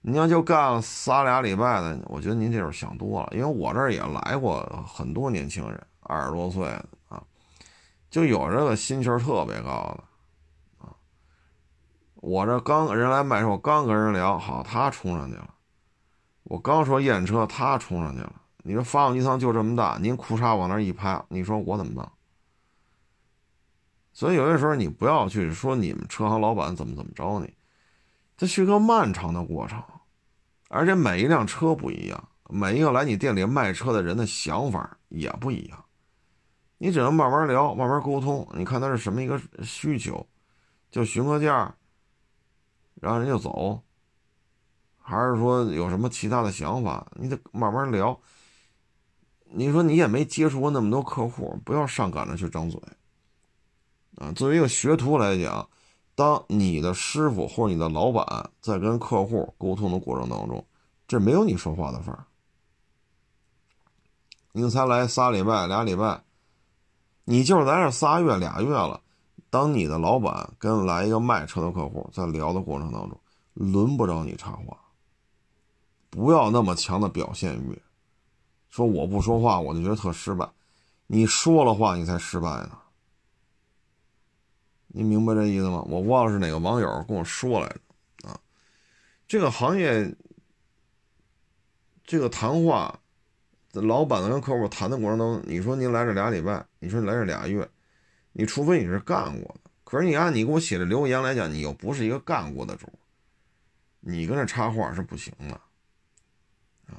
[0.00, 3.28] 你要就干了仨俩礼拜的，我觉得您这会想多了。
[3.32, 7.22] 因为我这儿也来过很多年轻人，二十多岁的啊，
[8.10, 10.92] 就有这个心气儿特别高的啊。
[12.16, 15.54] 我这刚人来卖车，我刚跟人聊，好，他冲上去了。
[16.42, 18.32] 我刚说验车，他冲上去了。
[18.66, 22.10] 你说发动机舱就这么大，您裤衩往那一拍，你说我怎么办？
[24.12, 27.54] 所以有些时候你不要去说你们车行老板怎么怎么着你，
[28.36, 29.82] 这是个漫长的过程，
[30.68, 35.84] 而且每一辆车不一样，每一个来你店里卖车的人的想法也不一样，
[36.78, 40.26] 你只能慢慢聊，慢慢沟通，你看他是什么一个需求，
[40.90, 41.74] 就询个价。
[43.02, 43.82] 然后人就走，
[44.98, 47.06] 还是说有什么其他的想法？
[47.16, 48.18] 你得慢慢聊。
[49.56, 52.80] 你说你也没接触过那么多客户，不要上赶着去张嘴。
[54.16, 55.68] 啊，作为一个学徒来讲，
[56.14, 60.64] 当你的师傅或者你的老板在跟客户沟通的过程当中，
[61.06, 62.24] 这没有你说话的份儿。
[64.52, 66.22] 你才来仨礼拜、俩礼拜，
[67.24, 69.00] 你就是来这仨月、俩月了。
[69.50, 73.18] 当你的老板跟来一个卖车的客户在聊的过程当中，
[73.54, 74.76] 轮不着你插话。
[76.10, 77.82] 不要那么强的表现欲，
[78.74, 80.50] 说我不说话我就觉得特失败，
[81.06, 82.76] 你说了话你才失败呢。
[84.88, 85.80] 你明白这意思吗？
[85.82, 88.40] 我忘了是哪个网友跟我说来的啊。
[89.28, 90.12] 这个行业，
[92.04, 92.98] 这个谈话，
[93.74, 97.70] 老板跟客户谈的过程当中，你说您来这俩礼拜，你说你来这俩月。
[98.32, 102.88] 你除非你是干过的，可是你按你给我写的留言来讲，你又不是一个干过的主，
[104.00, 105.54] 你跟这插话是不行的，
[106.92, 106.98] 啊，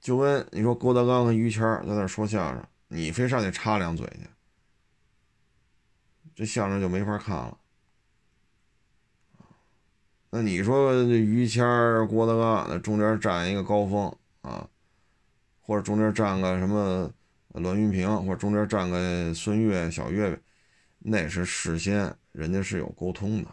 [0.00, 4.28] 就跟你说郭德纲和于谦在那说相声，你非上去插两嘴去，
[6.34, 7.58] 这相声就没法看了。
[10.30, 11.64] 那你说于谦
[12.08, 14.68] 郭德纲那中间站一个高峰啊，
[15.60, 17.12] 或者中间站个什么？
[17.54, 20.40] 栾云平或者中间站个孙越、小岳，
[21.00, 23.50] 那是事先人家是有沟通的，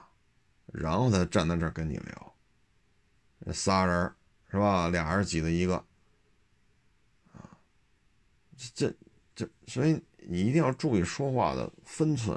[0.67, 2.35] 然后他站在这跟你聊。
[3.51, 4.13] 仨人
[4.51, 4.87] 是吧？
[4.89, 5.83] 俩人挤的一个，
[8.73, 8.93] 这
[9.35, 12.35] 这，所以你一定要注意说话的分寸，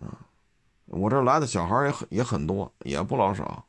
[0.00, 0.26] 啊，
[0.86, 3.66] 我这来的小孩也很也很多，也不老少。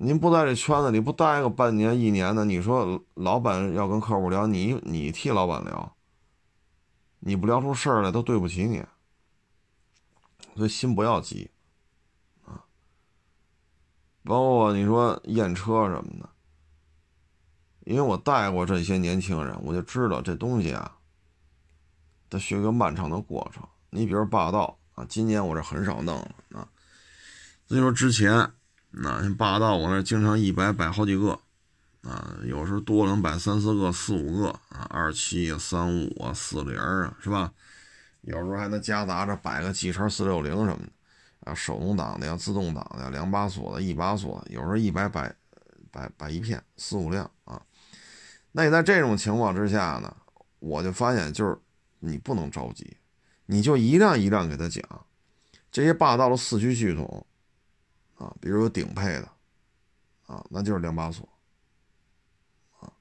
[0.00, 5.96] 您不在这圈子里不待个半年一年的，你说老板要跟客户聊，你你替老板聊，
[7.18, 8.84] 你不聊出事儿来都对不起你，
[10.54, 11.50] 所以心不要急，
[12.44, 12.64] 啊，
[14.22, 16.28] 包括你说验车什么的，
[17.88, 20.94] 因为我带过这些年轻人，我就知道这东西啊，
[22.28, 23.66] 它需要个漫长的过程。
[23.88, 26.68] 你比如霸道啊，今年我这很少弄了啊，
[27.66, 28.52] 所以说之前。
[28.90, 31.38] 那像霸道，我那经常一百摆好几个，
[32.02, 37.52] 啊，有时候多能摆三四个、四五个啊，二七啊、三五啊、四零啊，是吧？
[38.22, 45.34] 有时候还能夹杂着摆个 G 叉四六零什么的，啊，手动挡的呀、自动挡的呀、两把锁的、一把锁，有时候一百摆
[45.90, 47.62] 摆摆一片四五辆啊。
[48.52, 50.16] 那你在这种情况之下呢，
[50.58, 51.58] 我就发现就是
[51.98, 52.96] 你不能着急，
[53.46, 55.06] 你就一辆一辆给他讲
[55.70, 57.24] 这些霸道的四驱系统。
[58.16, 59.30] 啊，比如有顶配的，
[60.26, 61.24] 啊，那就是两把锁，
[62.80, 62.92] 啊，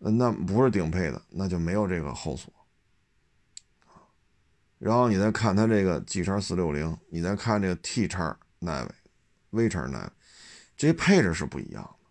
[0.00, 2.52] 那不是顶配的，那就没有这个后锁，
[3.86, 4.02] 啊，
[4.80, 10.10] 然后你再看它这个 G 叉四六零，你再看这个 T 叉 Nave，V 叉 Nave，
[10.76, 12.10] 这些配置是不一样的，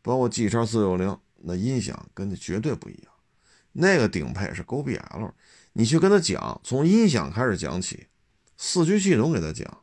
[0.00, 3.12] 包括 G 叉四六零，那音响跟那绝对不一样，
[3.72, 5.32] 那个顶配是 GoBL，
[5.74, 8.06] 你去跟他讲，从音响开始讲起，
[8.56, 9.82] 四驱系统给他讲。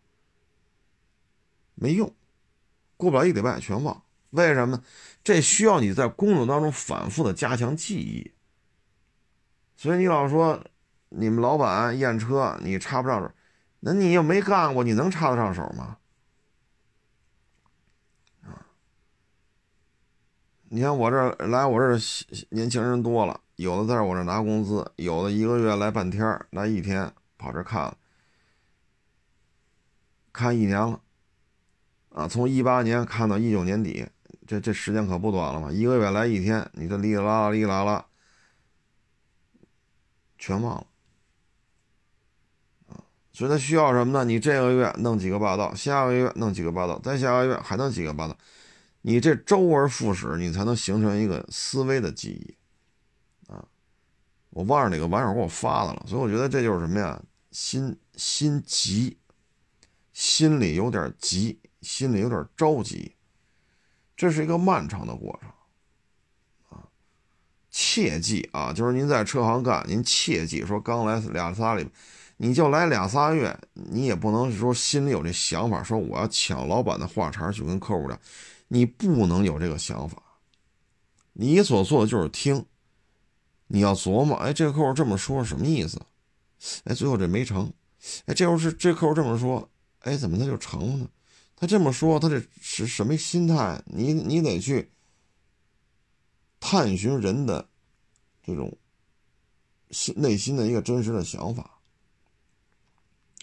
[1.76, 2.14] 没用，
[2.98, 4.04] 过不了一礼拜全忘。
[4.30, 4.84] 为什么呢？
[5.24, 8.32] 这需要你在工作当中反复的加强记忆。
[9.76, 10.64] 所以你老说
[11.10, 13.32] 你们老板验车你插不上手，
[13.82, 15.98] 那你又没干过，你能插得上手吗？
[20.74, 21.96] 你看我这来我这
[22.50, 27.96] 年轻人多了，有的在我这拿工资，有的一个月来半天来一天跑这看了，
[30.32, 31.00] 看一年了，
[32.10, 34.08] 啊，从一八年看到一九年底，
[34.48, 38.08] 这这时间可不短了嘛，一个月来一天，你这哩哩啦啦哩啦啦，
[40.40, 40.88] 全忘了，
[42.88, 42.98] 啊，
[43.32, 44.26] 所以他需要什么呢？
[44.26, 48.36] 你这个月弄几个霸道，下个月弄几个霸道，再下个月还弄几个霸道，
[49.04, 53.64] 你这周而复始，你才能形成一个思维的记忆啊。
[54.50, 57.22] 我忘了哪个网友给我发的了，所以我觉得这就是什么呀？
[57.52, 59.18] 心心急，
[60.14, 63.16] 心里有点急，心里有点着急，
[64.16, 65.50] 这是一个漫长的过程
[66.70, 66.88] 啊！
[67.70, 71.88] 切记啊，就是您在车行干，您切记说刚来俩仨里，
[72.38, 78.20] 你就来俩仨月，你也不能说心里有这想法，说我要抢老板的话茬去跟客户聊，
[78.68, 80.22] 你不能有这个想法，
[81.34, 82.66] 你所做的就是听。
[83.68, 86.00] 你要琢磨，哎，这个客户这么说什么意思？
[86.84, 87.74] 哎，最后这没成。
[88.26, 89.68] 哎，这要是这客户这么说，
[90.00, 91.10] 哎，怎么他就成了呢？
[91.56, 93.82] 他这么说，他这是什么心态？
[93.86, 94.92] 你你得去
[96.60, 97.68] 探寻人的
[98.44, 98.78] 这种
[99.90, 101.80] 心内心的一个真实的想法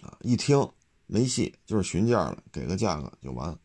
[0.02, 0.16] 啊！
[0.20, 0.70] 一听
[1.06, 3.58] 没戏，就是询价了，给个价格就完了，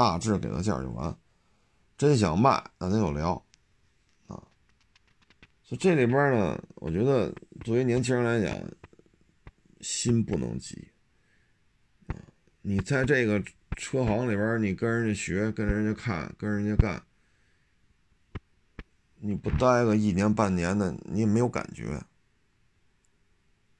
[0.00, 1.14] 大致给个价就完。
[1.98, 3.44] 真想卖，那咱就聊。
[5.62, 7.32] 就这里边呢，我觉得
[7.64, 8.70] 作为年轻人来讲，
[9.80, 10.88] 心不能急
[12.08, 12.16] 啊！
[12.62, 13.40] 你在这个
[13.76, 17.00] 车行里边，你跟人家学，跟人家看，跟人家干，
[19.16, 22.02] 你不待个一年半年的，你也没有感觉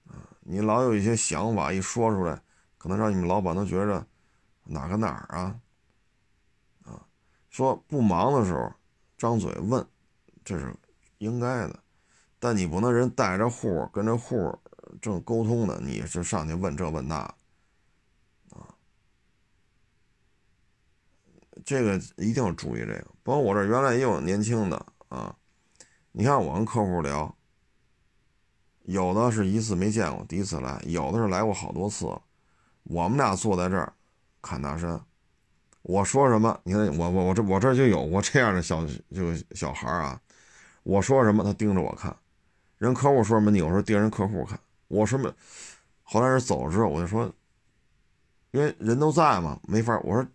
[0.07, 0.29] 啊！
[0.41, 2.41] 你老有一些想法一说出来，
[2.79, 4.07] 可能让你们老板都觉着
[4.63, 5.59] 哪个哪儿啊！
[7.51, 8.73] 说不忙的时候
[9.19, 9.87] 张嘴问，
[10.43, 10.75] 这是。
[11.19, 11.79] 应该的，
[12.39, 14.59] 但你不能人带着户跟着户
[15.03, 17.17] 正沟通呢，你是上去问这问那，
[18.49, 18.75] 啊，
[21.63, 23.07] 这个一定要注意这个。
[23.23, 25.37] 包括我这原来也有年轻的啊，
[26.13, 27.37] 你看我跟客户聊，
[28.85, 32.07] 有的是一次没见过，第一次来；有的是来过好多次。
[32.85, 33.93] 我们俩坐在这儿
[34.41, 35.05] 侃大山，
[35.83, 40.21] 我说什么，你看我我我这我这就有过这样的小这个小孩啊。
[40.83, 42.11] 我说什么，他盯着我看；
[42.79, 44.59] 人客户说什么，你有时候盯人客户看。
[44.89, 45.33] 我说么，
[46.03, 47.33] 后来人走了之后，我就说，
[48.51, 49.99] 因为人都在嘛，没法。
[50.01, 50.27] 我说，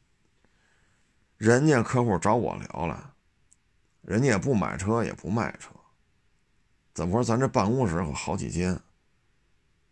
[1.38, 3.14] 人家客户找我聊了，
[4.02, 5.70] 人家也不买车，也不卖车，
[6.94, 7.24] 怎么说？
[7.24, 8.80] 咱这办公室可好几间。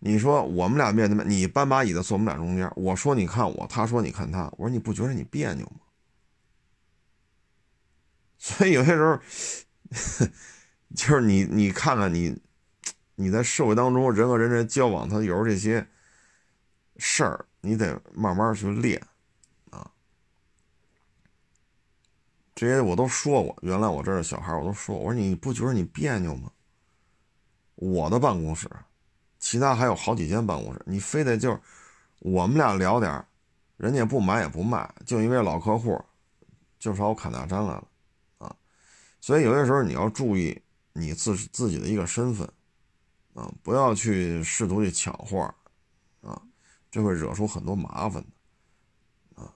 [0.06, 5.80] 你说我们俩面对面，你搬把椅子坐我们俩中间，我说你看我，他说你看他，我说你不觉得你别扭吗？
[8.38, 9.18] 所以有些时候。
[10.96, 12.40] 就是你，你看看你，
[13.16, 15.88] 你在社会当中人和人之间交往，他有时候这些
[16.98, 19.02] 事儿，你得慢慢去练
[19.72, 19.90] 啊。
[22.54, 26.52] 这些我都说过，原来我这儿的小孩我都说，我说你不觉得你别扭吗？
[27.76, 28.70] 我的办公室，
[29.44, 31.60] 其他还有好几间办公室，你非得就
[32.20, 33.26] 我们俩聊点
[33.76, 36.02] 人家不买也不卖，就因为老客户，
[36.80, 37.88] 就朝我砍大山来了。
[38.38, 38.56] 啊
[39.20, 40.62] 所以有些时候你要注意
[40.94, 42.50] 你自自己的一个身份，
[43.34, 45.54] 啊，不要去试图去抢货，
[46.22, 46.42] 啊，
[46.90, 48.24] 这会惹出很多麻烦
[49.36, 49.54] 的，啊，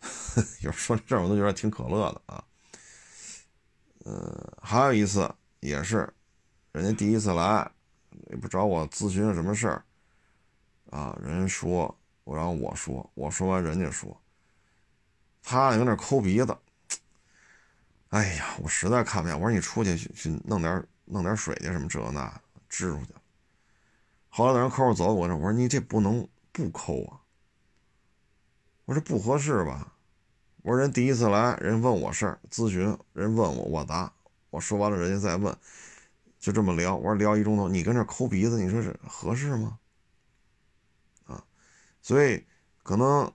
[0.64, 2.42] 有说这我都觉得挺可乐的啊，
[4.06, 6.10] 呃，还有一次也是，
[6.72, 7.70] 人家第一次来，
[8.32, 9.84] 也不找我咨询什么事儿，
[10.90, 14.18] 啊，人家说我然后我说，我说完人家说，
[15.42, 16.56] 他有点抠鼻子。
[18.08, 19.38] 哎呀，我实在看不见。
[19.38, 22.40] 我说你出去去去弄点弄点水去，什么这那
[22.70, 23.12] 支出去。
[24.30, 27.20] 后来等人客户走，我说我说你这不能不抠啊。
[28.86, 29.94] 我说不合适吧。
[30.62, 34.10] 我说人第一次来，人问我事儿咨询，人问我我答，
[34.48, 35.54] 我说完了人家再问，
[36.42, 36.94] 就这么聊。
[36.94, 39.78] 我说聊一钟头，你跟这抠鼻子，你说这合适吗？
[41.24, 41.42] 啊，
[42.02, 42.44] 所以
[42.82, 43.32] 可能。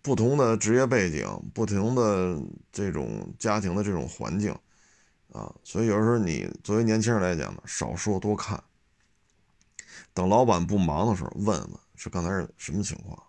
[0.00, 2.40] 不同的职业背景，不同的
[2.72, 4.50] 这种家庭的这种环境，
[5.32, 8.62] 啊，所以有时候你作为年轻人来讲呢，少说多看。
[10.14, 13.22] 等老板不忙的时候，问问是刚才是什么情况，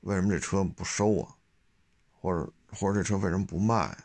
[0.00, 1.36] 为什么这车不收啊，
[2.18, 3.96] 或者或者这车为什么不卖？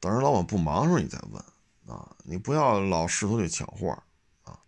[0.00, 1.44] 等人老板不忙的时候你再问，
[1.86, 3.90] 啊，你不要老试图去抢货，
[4.44, 4.58] 啊，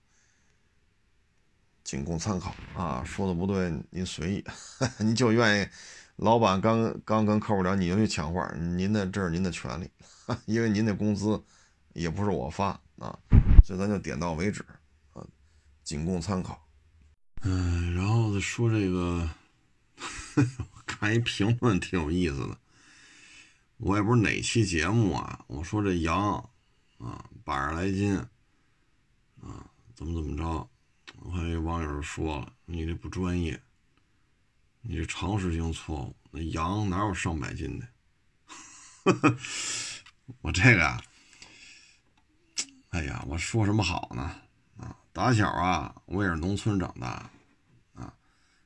[1.82, 4.44] 仅供参考啊，说的不对您随意，
[4.98, 5.68] 您就愿意。
[6.16, 9.90] 老板刚刚跟客户聊，你就去抢话，您的这是您的权利，
[10.46, 11.42] 因为您的工资
[11.92, 13.18] 也不是我发啊，
[13.62, 14.64] 所以咱就点到为止
[15.12, 15.22] 啊，
[15.84, 16.66] 仅供参考
[17.42, 19.28] 嗯，然后说这个，
[20.86, 22.56] 看一评论挺有意思的。
[23.76, 26.48] 我也不是哪期节目啊，我说这羊
[26.98, 28.16] 啊，百十来斤
[29.40, 30.68] 啊，怎么怎么着？
[31.20, 33.60] 我看有网友说了，你这不专业，
[34.82, 36.16] 你这常识性错误。
[36.30, 37.86] 那羊哪有上百斤的？
[40.42, 41.00] 我这个，
[42.90, 44.22] 哎呀，我说什么好呢？
[44.78, 47.30] 啊，打小啊，我也是农村长大，
[47.94, 48.12] 啊，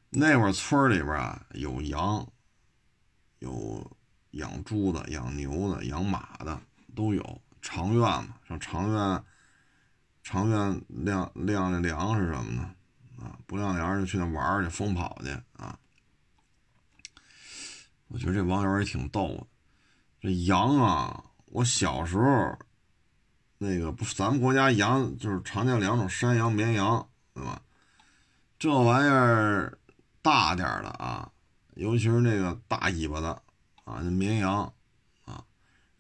[0.09, 2.27] 那会儿村里边啊有羊，
[3.39, 3.97] 有
[4.33, 6.61] 养猪的、养牛的、养马的
[6.95, 7.43] 都有。
[7.63, 9.25] 长院嘛，上长院，
[10.23, 15.79] 长院晾晾晾粮食什么的，啊，不晾粮就去那玩去，疯跑去啊。
[18.09, 19.47] 我觉得这网友也挺逗的。
[20.21, 22.59] 这羊啊，我小时候，
[23.59, 27.63] 那个不，咱们国家羊就是常见两种，山羊、绵羊，对吧？
[28.59, 29.79] 这玩意儿
[30.21, 31.31] 大点的啊，
[31.75, 33.31] 尤其是那个大尾巴的
[33.85, 34.71] 啊，那绵羊，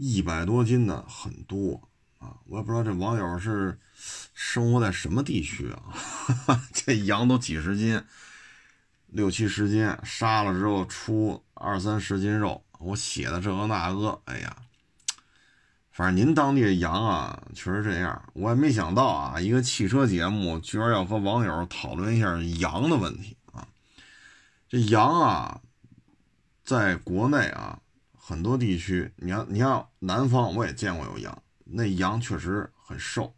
[0.03, 1.88] 一百多斤的很多
[2.18, 2.34] 啊。
[2.46, 3.78] 我也不知道这网友是
[4.32, 5.82] 生活在什么地区啊，
[6.72, 8.03] 这羊都几十斤，
[9.09, 12.64] 六七十斤，杀了之后出二三十斤肉。
[12.78, 14.57] 我写的这个那个，哎呀，
[15.90, 18.22] 反正您当地的羊啊，确实这样。
[18.32, 23.68] 我也没想到啊，一个汽车节目居然要和网友讨论一下羊的问题啊。
[24.66, 25.61] 这羊啊，
[26.64, 27.78] 在国内啊，
[28.31, 33.35] 很多地区，你要，你像南方，我也见过有羊，那羊确实很瘦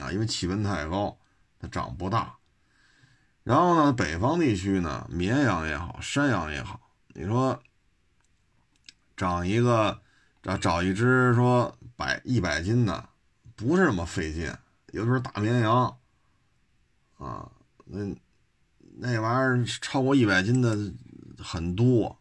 [0.00, 1.18] 啊，因为气温太高，
[1.58, 2.36] 它长不大。
[3.42, 7.60] 然后呢，北方地区呢，绵羊也好，山羊也好，你说。
[9.16, 10.00] 长一个，
[10.42, 13.08] 找找一只说百一百斤的，
[13.54, 14.50] 不是那么费劲。
[14.92, 15.98] 有时候大绵羊，
[17.18, 17.50] 啊，
[17.84, 18.16] 那
[18.96, 20.90] 那玩意儿超过一百斤的
[21.36, 22.16] 很多，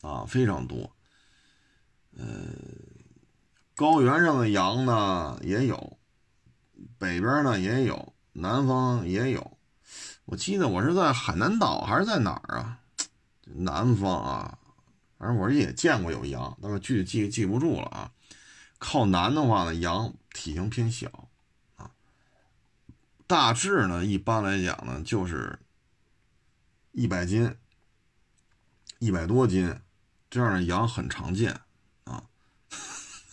[0.00, 0.90] 啊，非常多。
[2.16, 2.24] 呃，
[3.76, 5.98] 高原上的羊呢也有，
[6.98, 9.58] 北边呢也有，南方也有。
[10.24, 12.80] 我记得我是在海南岛还是在哪儿啊？
[13.44, 14.58] 南方啊。
[15.16, 18.12] 反正我也见过有羊，但是具体记记不住了啊。
[18.78, 21.28] 靠南的话呢，羊体型偏小
[21.74, 21.90] 啊。
[23.26, 25.58] 大致呢，一般来讲呢，就是
[26.92, 27.56] 一百斤、
[29.00, 29.80] 一百多斤
[30.30, 31.60] 这样的羊很常见。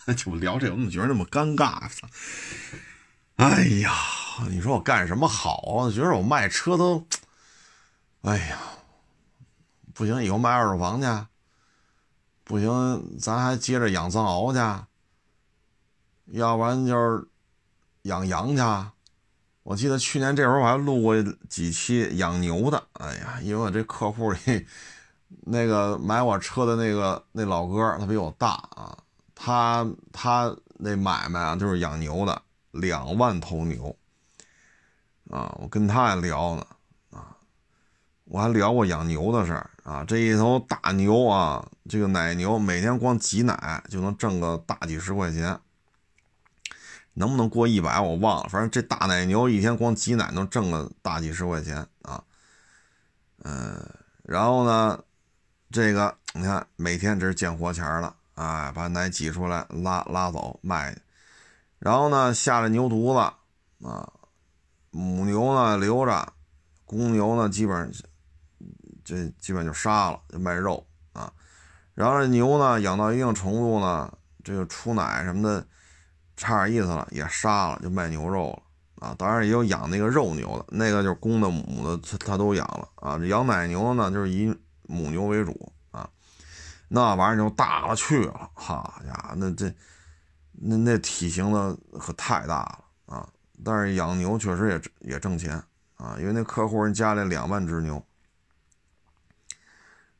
[0.06, 1.90] 那就聊这，我怎么觉得那么尴尬？
[3.36, 3.92] 哎呀，
[4.48, 5.90] 你说我干什么好啊？
[5.90, 7.06] 觉得我卖车都……
[8.22, 8.58] 哎呀，
[9.92, 11.06] 不行，以后卖二手房去。
[12.44, 14.58] 不行，咱还接着养藏獒去，
[16.38, 17.28] 要不然就是
[18.02, 18.62] 养羊去。
[19.64, 22.82] 我记得去年这会儿我还录过几期养牛的。
[22.94, 24.38] 哎呀，因为我这客户里
[25.46, 28.96] 那个买我车的那个那老哥，他比我大啊，
[29.36, 33.96] 他他那买卖啊就是养牛的，两万头牛
[35.30, 36.66] 啊，我跟他还聊呢
[37.10, 37.36] 啊，
[38.24, 39.70] 我还聊过养牛的事儿。
[39.84, 45.60] 啊，这一头大牛啊，这个奶牛每天光挤奶就能挣个大几十块钱，
[47.14, 52.24] 能不能过一百我忘了，反正这大奶牛一天光挤奶能挣个大几十块钱啊。
[53.44, 53.88] 嗯，
[54.24, 55.04] 然后呢，
[55.70, 60.96] 这个你看每天这是见活钱了，哎，把奶挤出来拉拉走卖，
[61.78, 64.10] 然后呢下了牛犊子啊，
[64.90, 66.32] 母牛呢留着，
[66.86, 68.08] 公牛呢基本上。
[69.04, 71.32] 这基本就杀了，就卖肉啊。
[71.94, 74.12] 然后这牛呢，养到一定程度呢，
[74.42, 75.64] 这个出奶什么的，
[76.36, 79.14] 差点意思了，也杀了，就卖牛肉了啊。
[79.16, 83.16] 当然也有养那个肉牛的，那个就是公的母的，他他都养了啊。
[83.16, 84.52] 这养奶牛呢，就是以
[84.88, 85.72] 母牛为主。
[86.88, 89.72] 那玩意儿就大了去了，好家伙，那这
[90.52, 92.84] 那那体型的可太大了
[93.14, 93.28] 啊。
[93.64, 95.62] 但是养牛确实也也挣钱
[95.96, 98.02] 啊，因为那客户人家里两万只牛。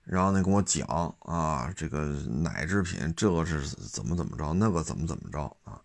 [0.04, 0.86] 然后呢，跟我讲
[1.20, 5.80] 啊，这个奶制品这个是怎么怎么着，那个怎么怎么着啊？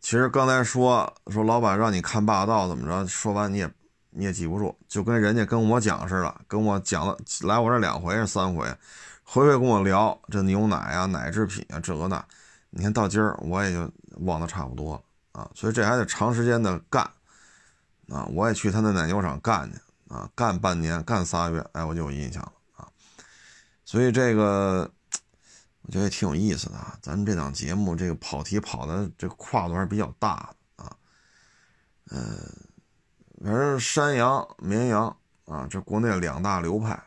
[0.00, 3.70] 其实刚才说说老板让你看霸道怎么着，说完你也
[4.10, 8.66] 你也记不住，就跟人家跟我讲似的，跟我讲了来我这两回是三回，
[9.30, 12.24] 回回跟我聊这牛奶啊、奶制品啊这个那，
[12.70, 15.02] 你看到今儿我也就忘得差不多了
[15.32, 17.02] 啊，所以这还得长时间的干
[18.08, 22.88] 啊，我也去他那奶牛场干去啊，干半年干仨月，哎，我就有印象了啊。
[23.84, 24.90] 所以这个
[25.82, 30.96] 我觉得也挺有意思的啊，咱们这档节目这个跑题跑的这个跨度还是比较大的啊，
[32.08, 32.18] 呃，
[33.44, 35.14] 反正山羊、绵羊
[35.44, 36.98] 啊，这国内两大流派。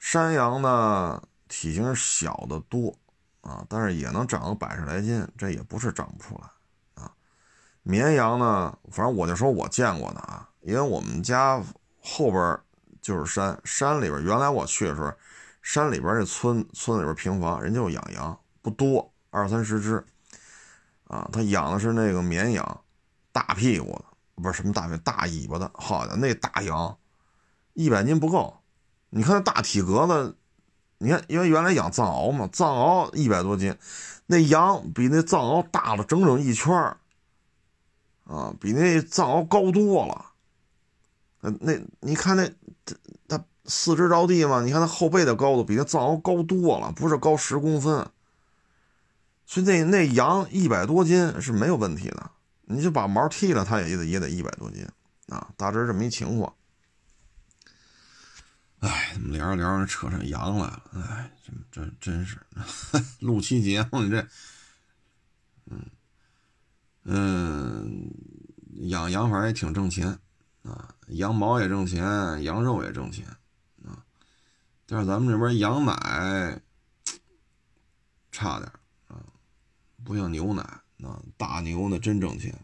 [0.00, 2.92] 山羊呢，体型小的多
[3.42, 7.12] 啊，但是也能长个百十来斤，这也不是长不出来啊。
[7.82, 11.62] 绵羊呢，反正我就说我见过的啊，因为我们家
[12.02, 12.58] 后边
[13.02, 15.12] 就是山，山里边原来我去的时候，
[15.62, 20.02] 山里边这村村里边平房，人家就养羊，不多，二三十只
[21.04, 21.28] 啊。
[21.30, 22.84] 他养的是那个绵羊，
[23.30, 24.04] 大屁股的。
[24.42, 26.96] 不是什么大大尾巴的，好家伙那大羊，
[27.74, 28.56] 一百斤不够。
[29.10, 30.36] 你看那大体格子，
[30.98, 33.76] 你看，因为原来养藏獒嘛，藏獒一百多斤，
[34.26, 36.72] 那羊比那藏獒大了整整一圈
[38.24, 40.26] 啊，比那藏獒高多了。
[41.40, 42.48] 那那你看那
[43.26, 48.06] 它四肢着地嘛，你看它后背的高度比那藏獒高多了，不是高十公分。
[49.46, 52.30] 所以那那羊一百多斤是没有问题的。
[52.66, 54.86] 你就把毛剃了，它也得也得一百多斤
[55.28, 56.54] 啊，大致这么一情况。
[58.80, 60.82] 哎，怎么聊着聊着扯上羊来了？
[60.94, 62.38] 哎，这这真是
[63.20, 64.26] 录期节目，你这，
[65.66, 65.86] 嗯
[67.04, 68.10] 嗯，
[68.88, 70.18] 养羊反正也挺挣钱
[70.62, 73.26] 啊，羊毛也挣钱，羊肉也挣钱
[73.84, 74.04] 啊，
[74.86, 76.60] 但是咱们这边羊奶
[78.32, 78.70] 差点
[79.08, 79.24] 啊，
[80.04, 80.62] 不像牛奶。
[81.02, 82.54] 啊，大牛那真挣钱，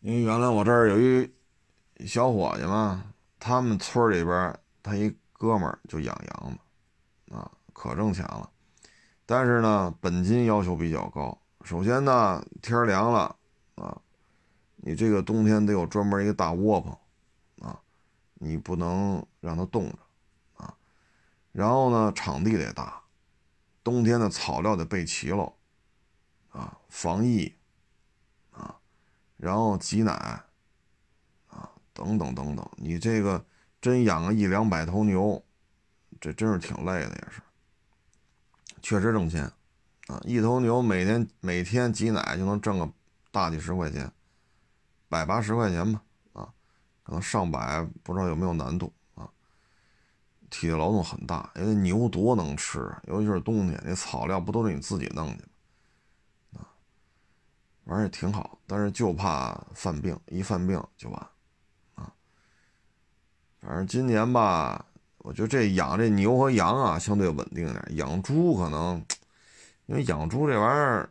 [0.00, 3.02] 因为原来我这儿有一小伙计嘛，
[3.38, 6.58] 他们村里边他一哥们儿就养羊
[7.26, 8.50] 的，啊，可挣钱了。
[9.26, 11.38] 但是呢，本金要求比较高。
[11.62, 13.36] 首先呢，天凉了
[13.74, 14.00] 啊，
[14.76, 16.96] 你这个冬天得有专门一个大窝棚
[17.60, 17.78] 啊，
[18.34, 19.98] 你不能让它冻着
[20.64, 20.74] 啊。
[21.52, 23.02] 然后呢，场地得大，
[23.84, 25.52] 冬天的草料得备齐喽。
[26.50, 27.54] 啊，防疫，
[28.50, 28.74] 啊，
[29.36, 30.12] 然后挤奶，
[31.48, 33.44] 啊，等等等等，你这个
[33.80, 35.42] 真养个一两百头牛，
[36.20, 37.40] 这真是挺累的，也是，
[38.82, 39.44] 确实挣钱，
[40.08, 42.90] 啊，一头牛每天每天挤奶就能挣个
[43.30, 44.10] 大几十块钱，
[45.08, 46.02] 百八十块钱吧，
[46.32, 46.52] 啊，
[47.02, 49.28] 可能上百，不知道有没有难度啊，
[50.50, 55.44] 体力劳动很大，因为牛多能吃，尤其是冬天，那草料不都是你自己弄去。
[57.84, 61.28] 玩也挺好，但是就怕犯病，一犯病就完，
[63.60, 64.84] 反正今年吧，
[65.18, 67.84] 我觉得这养这牛和羊啊，相对稳定点。
[67.96, 69.04] 养猪可能，
[69.86, 71.10] 因为养猪这玩意儿，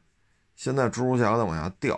[0.55, 1.95] 现在猪肉价格在往下掉，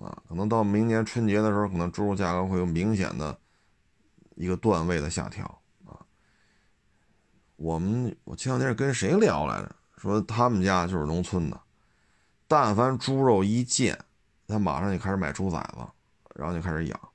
[0.00, 3.38] 啊，可能到明年春节的时候，可能猪肉价格会有明显的
[4.36, 5.44] 一个段位的下调，
[5.84, 6.00] 啊。
[7.56, 9.74] 我们我前两天跟谁聊来着？
[9.96, 11.60] 说他们家就是农村的。
[12.46, 13.98] 但凡猪肉一见，
[14.46, 15.86] 他马上就开始买猪崽子，
[16.34, 17.07] 然后就开始养。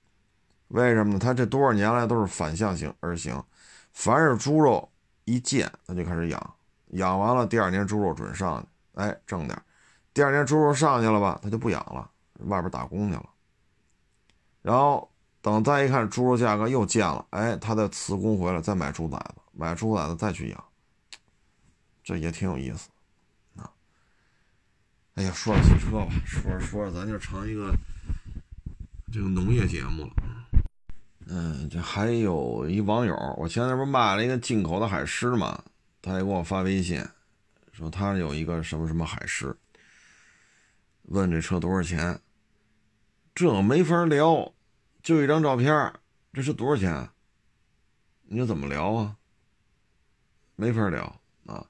[0.74, 1.20] 为什么呢？
[1.20, 3.42] 他这多少年来都是反向型而行，
[3.92, 4.92] 凡是猪肉
[5.24, 6.56] 一见，他就开始养。
[6.94, 9.62] 养完了，第二年猪肉准上去，哎，挣点。
[10.16, 12.10] 第二年猪肉上去了吧，他就不养了，
[12.46, 13.30] 外边打工去了。
[14.64, 15.08] 然后
[15.44, 20.64] 等再一看猪肉价格又见了，哎，他再辞工回来再买猪崽子，买猪崽子再去养，
[22.04, 22.90] 这也挺有意思
[23.58, 23.70] 啊。
[25.14, 27.76] 哎呀，说汽车吧，说着说着，咱就成一个
[29.12, 30.23] 这个农业节目了。
[31.28, 35.64] 嗯，这还有一网友，我前天不是卖了一个进口的海狮嘛，
[36.02, 37.04] 他也给我发微信，
[37.72, 39.56] 说他有一个什么什么海狮，
[41.04, 42.20] 问这车多少钱？
[43.34, 44.54] 这没法聊，
[45.02, 45.94] 就一张照片，
[46.34, 47.10] 这是多少钱？
[48.24, 49.16] 你说怎么聊啊？
[50.56, 51.04] 没法聊
[51.46, 51.66] 啊，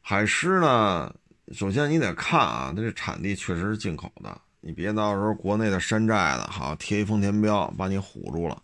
[0.00, 1.14] 海狮呢？
[1.52, 8.62] 首先你得看啊，它这产地确实是进口的，你别到时候国内的山寨的，好贴一丰田标把你唬住了。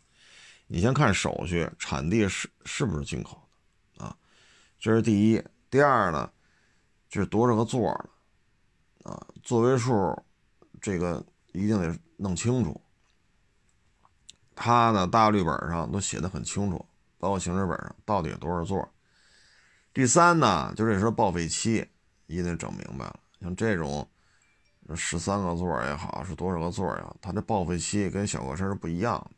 [0.68, 3.42] 你先看手续，产地是是不是进口
[3.96, 4.16] 的啊？
[4.78, 5.42] 这是第一。
[5.70, 6.30] 第二呢，
[7.08, 7.80] 这是多少个座
[9.02, 9.26] 的啊？
[9.42, 10.16] 座位数，
[10.80, 12.80] 这个一定得弄清楚。
[14.54, 16.86] 它呢，大绿本上都写的很清楚，
[17.18, 18.88] 包括行驶本上到底有多少座。
[19.92, 21.88] 第三呢，就这车报废期。
[22.26, 24.06] 一定整明白了，像这种
[24.94, 29.30] 十三个座也好，是多少个座也好，它的报废期跟小客车是不一样的。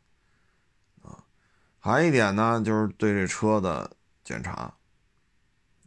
[1.83, 3.89] 还一点呢，就是对这车的
[4.23, 4.71] 检查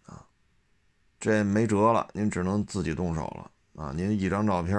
[0.06, 0.26] 啊，
[1.20, 3.92] 这没辙了，您只能自己动手了啊。
[3.92, 4.76] 您一张照片，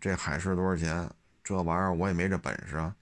[0.00, 1.08] 这海狮多少钱？
[1.44, 2.92] 这玩意儿我也没这本事啊，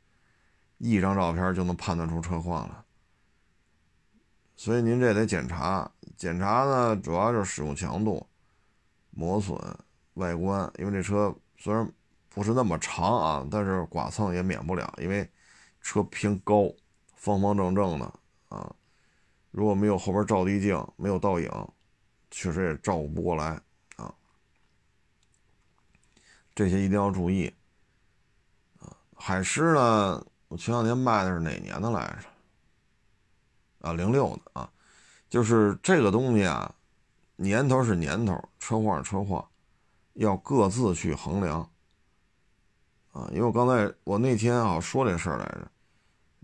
[0.77, 2.85] 一张照片就能判断出车况了，
[4.55, 5.91] 所以您这得检查。
[6.19, 8.27] 检查呢，主要就是使用强度。
[9.17, 9.59] 磨损、
[10.15, 11.91] 外观，因为这车虽然
[12.29, 15.27] 不是那么长啊，但是剐蹭也免不了，因为
[15.81, 16.71] 车偏高，
[17.25, 18.05] 方方正正的
[18.51, 18.71] 啊，
[19.51, 21.51] 如果没有后边照地镜，没有倒影，
[22.31, 23.59] 确实也照顾不过来
[23.97, 24.15] 啊。
[26.55, 27.51] 这些一定要注意
[28.79, 28.95] 啊。
[29.17, 33.89] 海狮呢，我前两天卖的是哪年的来着？
[33.89, 34.71] 啊，零六的啊，
[35.31, 36.75] 就是这个东西啊，
[37.37, 39.49] 年头是年头，车况是车况，
[40.13, 41.63] 要各自去衡量。
[43.13, 45.71] 啊，因为我刚才我那天啊说这事儿来着，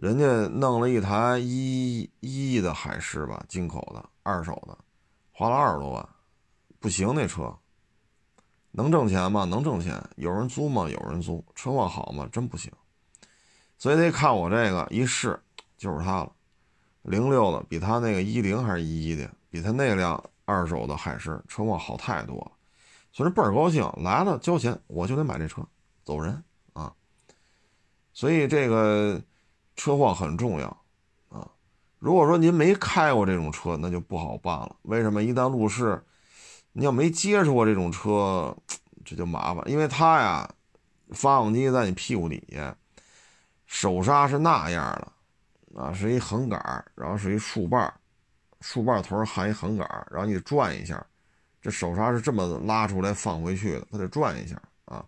[0.01, 4.79] 人家弄了一台一一的海狮吧，进口的二手的，
[5.31, 6.09] 花了二十多万，
[6.79, 7.55] 不行那车，
[8.71, 9.45] 能挣钱吗？
[9.45, 10.89] 能挣钱，有人租吗？
[10.89, 12.27] 有人租，车况好吗？
[12.33, 12.73] 真不行，
[13.77, 15.39] 所以得看我这个一试
[15.77, 16.33] 就是它了，
[17.03, 22.53] 零六的比他那个一零还是一一的，比他那辆二手的海狮车况好太多了，
[23.13, 25.63] 所以倍儿高兴，来了交钱我就得买这车，
[26.05, 26.43] 走人
[26.73, 26.91] 啊。
[28.15, 29.23] 所以这个
[29.81, 30.69] 车况很重要
[31.31, 31.49] 啊！
[31.99, 34.77] 如果说您没开过这种车，那就不好办了。
[34.83, 35.23] 为什么？
[35.23, 36.05] 一旦路试，
[36.73, 38.55] 你要没接触过这种车，
[39.07, 39.67] 这就麻烦。
[39.67, 40.47] 因为它呀，
[41.13, 42.77] 发动机在你屁股底下，
[43.65, 44.85] 手刹是那样
[45.73, 47.91] 的啊，是一横杆，然后是一竖把，
[48.61, 51.03] 竖把头含一横杆，然后你转一下，
[51.63, 55.03] 这手刹是这么拉出来放回去的，它得转一下啊。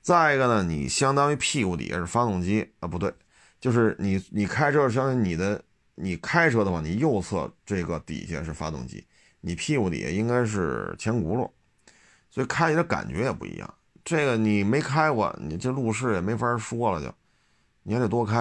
[0.00, 3.14] 再一个呢，你相当于屁股底下是发动机啊，不对，
[3.62, 5.62] 就是你你开车相当于你的
[5.94, 9.06] 你开车的话，你右侧这个底下是发动机，
[9.40, 11.48] 你屁股底下应该是前轱辘，
[12.28, 13.74] 所以开起来感觉也不一样。
[14.04, 17.14] 这个你没开过，你这路试也没法说了，就
[17.84, 18.40] 你还得多开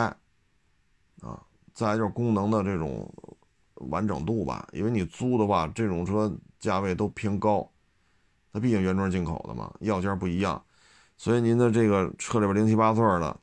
[1.22, 1.40] 啊。
[1.72, 3.08] 再就是功能的这种
[3.76, 7.72] 完整度吧，因为你租的话，这种车价位都偏高，
[8.52, 10.60] 它毕竟原装进口的嘛，要件不一样。
[11.16, 13.40] 所以您的这个车里边零七八碎的，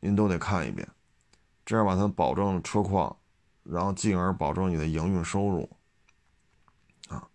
[0.00, 0.88] 您都得看一遍，
[1.66, 3.16] 这样把它保证车况，
[3.64, 5.68] 然后进而保证你的营运收入。
[7.08, 7.28] 啊，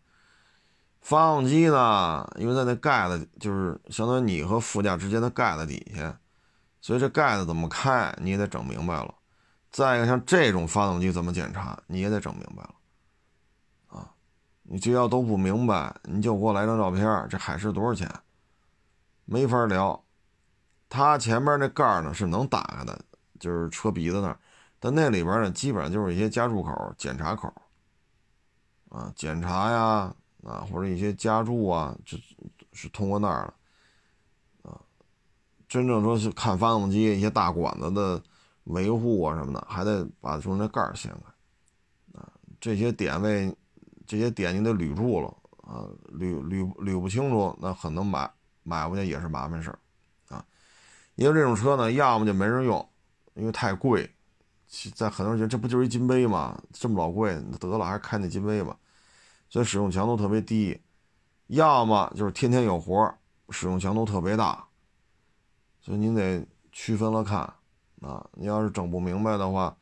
[1.02, 6.20] 发动机呢，因为在那盖子就是相当于你和副驾之间的盖子底下，
[6.82, 9.14] 所以这盖子怎么开你也得整明白了。
[9.72, 12.76] 再一个，像这种发动机怎么检查你也得整明白了。
[13.88, 14.12] 啊，
[14.64, 18.10] 你这要都不明白，你就给我来张照片，这海狮多少钱？
[19.26, 20.04] 没法聊，
[20.96, 23.04] 它前面那盖呢是能打开的，
[23.40, 24.38] 就是车鼻子那儿，
[24.80, 27.52] 但那里边呢基本上就是一些加注口、检查口，
[28.90, 32.16] 啊，检查呀，啊或者一些加注啊，就
[32.74, 34.80] 是通过那儿了，啊，
[35.68, 38.22] 真正说是看发动机一些大管子的
[38.66, 42.30] 维护啊什么的，还得把中间盖掀开，啊，
[42.62, 43.52] 这些点位，
[44.06, 45.28] 这些点你得捋住了，
[45.64, 48.32] 啊，捋捋捋不清楚，那很能买。
[48.66, 49.80] 买回去也是麻烦事儿，
[51.16, 52.90] 因为这种车呢，要么就没人用，
[53.36, 54.10] 因为太贵，
[54.96, 56.60] 在很多人觉得这不就是一金杯吗？
[56.72, 58.78] 这么老贵，得了还是开那金杯吧，
[59.50, 60.76] 所以使用强度特别低；
[61.48, 63.14] 要么就是天天有活，
[63.50, 64.66] 使用强度特别大，
[65.82, 67.40] 所以您得区分了看，
[68.02, 69.76] 啊，你要是整不明白的话，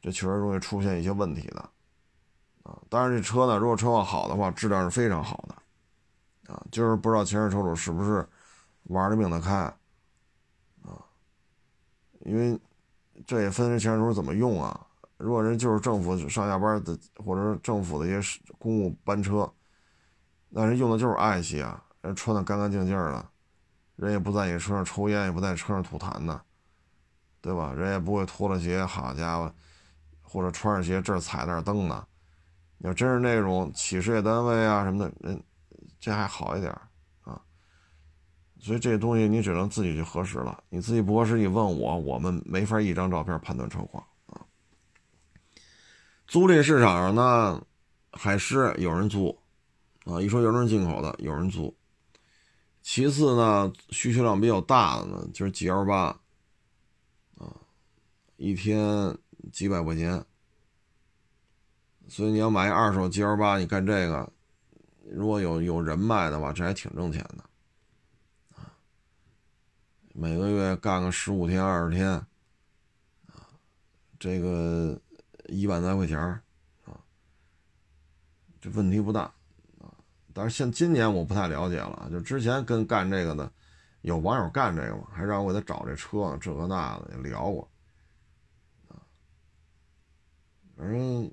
[0.00, 1.60] 这确实容易出现一些问题的，
[2.62, 5.54] 啊，当然这车呢，如果车况好的话，质量是非常好的。
[6.46, 8.24] 啊，就是不知道前车车主是不是
[8.84, 9.76] 玩了命的开？
[12.26, 12.58] 因为
[13.26, 14.86] 这也分人钱时候怎么用啊。
[15.16, 19.50] 如果人就是政府上下班的，或者是政府的一些公务班车，
[20.50, 23.26] 那人用的就是爱惜啊，人穿的干干净净的，
[23.94, 26.40] 人也不在你车上抽烟，也不在车上吐痰的，
[27.40, 27.72] 对吧？
[27.72, 29.54] 人也不会脱了鞋，好家伙，
[30.20, 32.06] 或者穿上鞋这儿踩那儿蹬的。
[32.78, 35.42] 要真是那种企事业单位啊什么的，人。
[35.98, 36.88] 这还好一点啊，
[38.66, 40.64] 所以这东西你只能自己去核实了。
[40.70, 44.42] 你自己不合适，你问我，我们没法一张照片判断车况啊。
[46.26, 47.64] 租赁市场上呢，
[48.10, 49.38] 海狮有人租
[50.04, 51.72] 啊，一说原装进口的有人租。
[52.82, 56.06] 其次呢，需求量比较大的呢，就是 G L 八
[57.38, 57.54] 啊，
[58.36, 59.16] 一天
[59.52, 60.24] 几百块钱。
[62.08, 64.28] 所以你要买一二手 G L 八，你干这个。
[65.12, 67.45] 如果有有人脉的话，这还挺挣钱的，
[70.18, 72.24] 每个月干个十五天二十天，啊，
[74.18, 74.98] 这个
[75.44, 76.18] 一万来块钱
[76.86, 76.96] 啊，
[78.58, 79.24] 这问题不大，
[79.78, 79.92] 啊，
[80.32, 83.52] 但是像今年我不太了解了，就之前跟干这个的
[84.00, 87.70] 有网友干这个嘛，还让我给他找这车，这个那的也聊过，
[88.88, 88.96] 啊，
[90.78, 91.30] 反正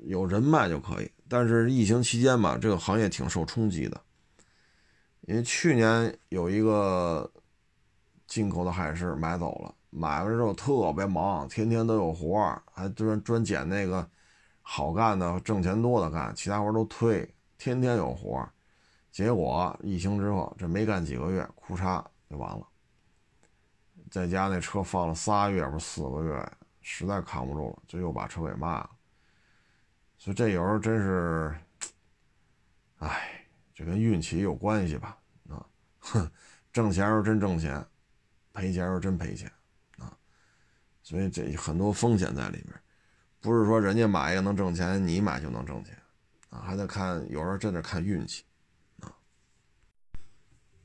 [0.00, 1.08] 有人脉就可以。
[1.28, 4.00] 但是疫情期间吧，这个行业挺受冲击的，
[5.20, 7.30] 因为去年有一个
[8.34, 14.04] 进口的海狮买走了，买回来之后特别忙，天天都有活儿，还专专捡那个
[14.60, 18.50] 好干的、挣钱多的干，其他活儿都推，天天有活儿。
[19.12, 22.66] 结果疫情之后，这没干几个月，哭嚓就完了。
[24.10, 28.90] 在家那车放了仨月不四个月，实在扛不住了，就又把车给卖了。
[30.18, 31.54] 所以这有时候真是，
[32.98, 35.16] 哎，这跟运气有关系吧？
[35.48, 35.64] 啊，
[36.00, 36.28] 哼，
[36.72, 37.86] 挣钱时候真挣钱，
[38.54, 39.52] 赔钱时候真赔钱
[39.98, 40.16] 啊。
[41.02, 42.80] 所以这很多风险在里面，
[43.40, 45.94] 不是说人家买一个能挣钱，你买就能挣钱
[46.48, 48.44] 啊，还得看，有时候真的看运气。
[49.00, 49.12] 啊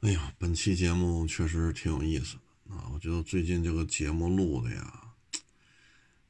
[0.02, 2.90] 哎呀，本期节目确实挺有意思的啊！
[2.94, 5.14] 我觉得最近这个节目录的呀，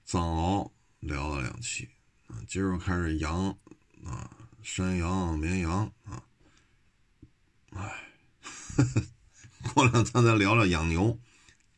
[0.06, 1.88] 藏獒聊了两期
[2.28, 3.56] 啊，今儿开始羊
[4.04, 4.30] 啊，
[4.64, 6.24] 山羊、绵羊啊，
[7.74, 8.04] 哎，
[9.76, 11.20] 过两天再聊聊养牛，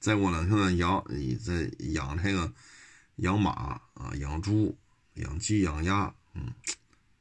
[0.01, 1.05] 再过两天呢养，
[1.39, 2.51] 再养这个
[3.17, 3.51] 养马
[3.93, 4.75] 啊，养猪、
[5.13, 6.51] 养鸡、养鸭，嗯，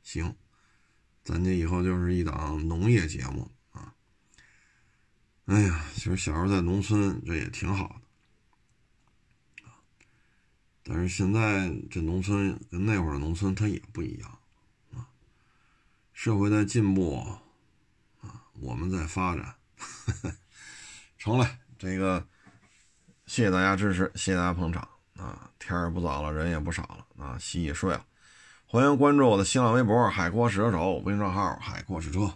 [0.02, 0.34] 行，
[1.22, 3.94] 咱这以后就是一档农业节目啊。
[5.44, 8.00] 哎呀，其实小时候在农村这也挺好
[9.58, 9.70] 的
[10.82, 14.38] 但是现在这农村跟那会儿农村它也不一样
[14.94, 15.06] 啊。
[16.14, 17.18] 社会在进步
[18.22, 19.54] 啊，我们在发展，
[21.18, 21.58] 成了。
[21.78, 22.28] 这个
[23.30, 24.82] 谢谢大家支持，谢谢大家捧场
[25.16, 25.48] 啊！
[25.60, 28.04] 天也不早了，人也不少了啊，洗洗睡了。
[28.66, 32.28] 欢迎关注我的新浪微博“海阔试车手”微信账号“海阔试车”。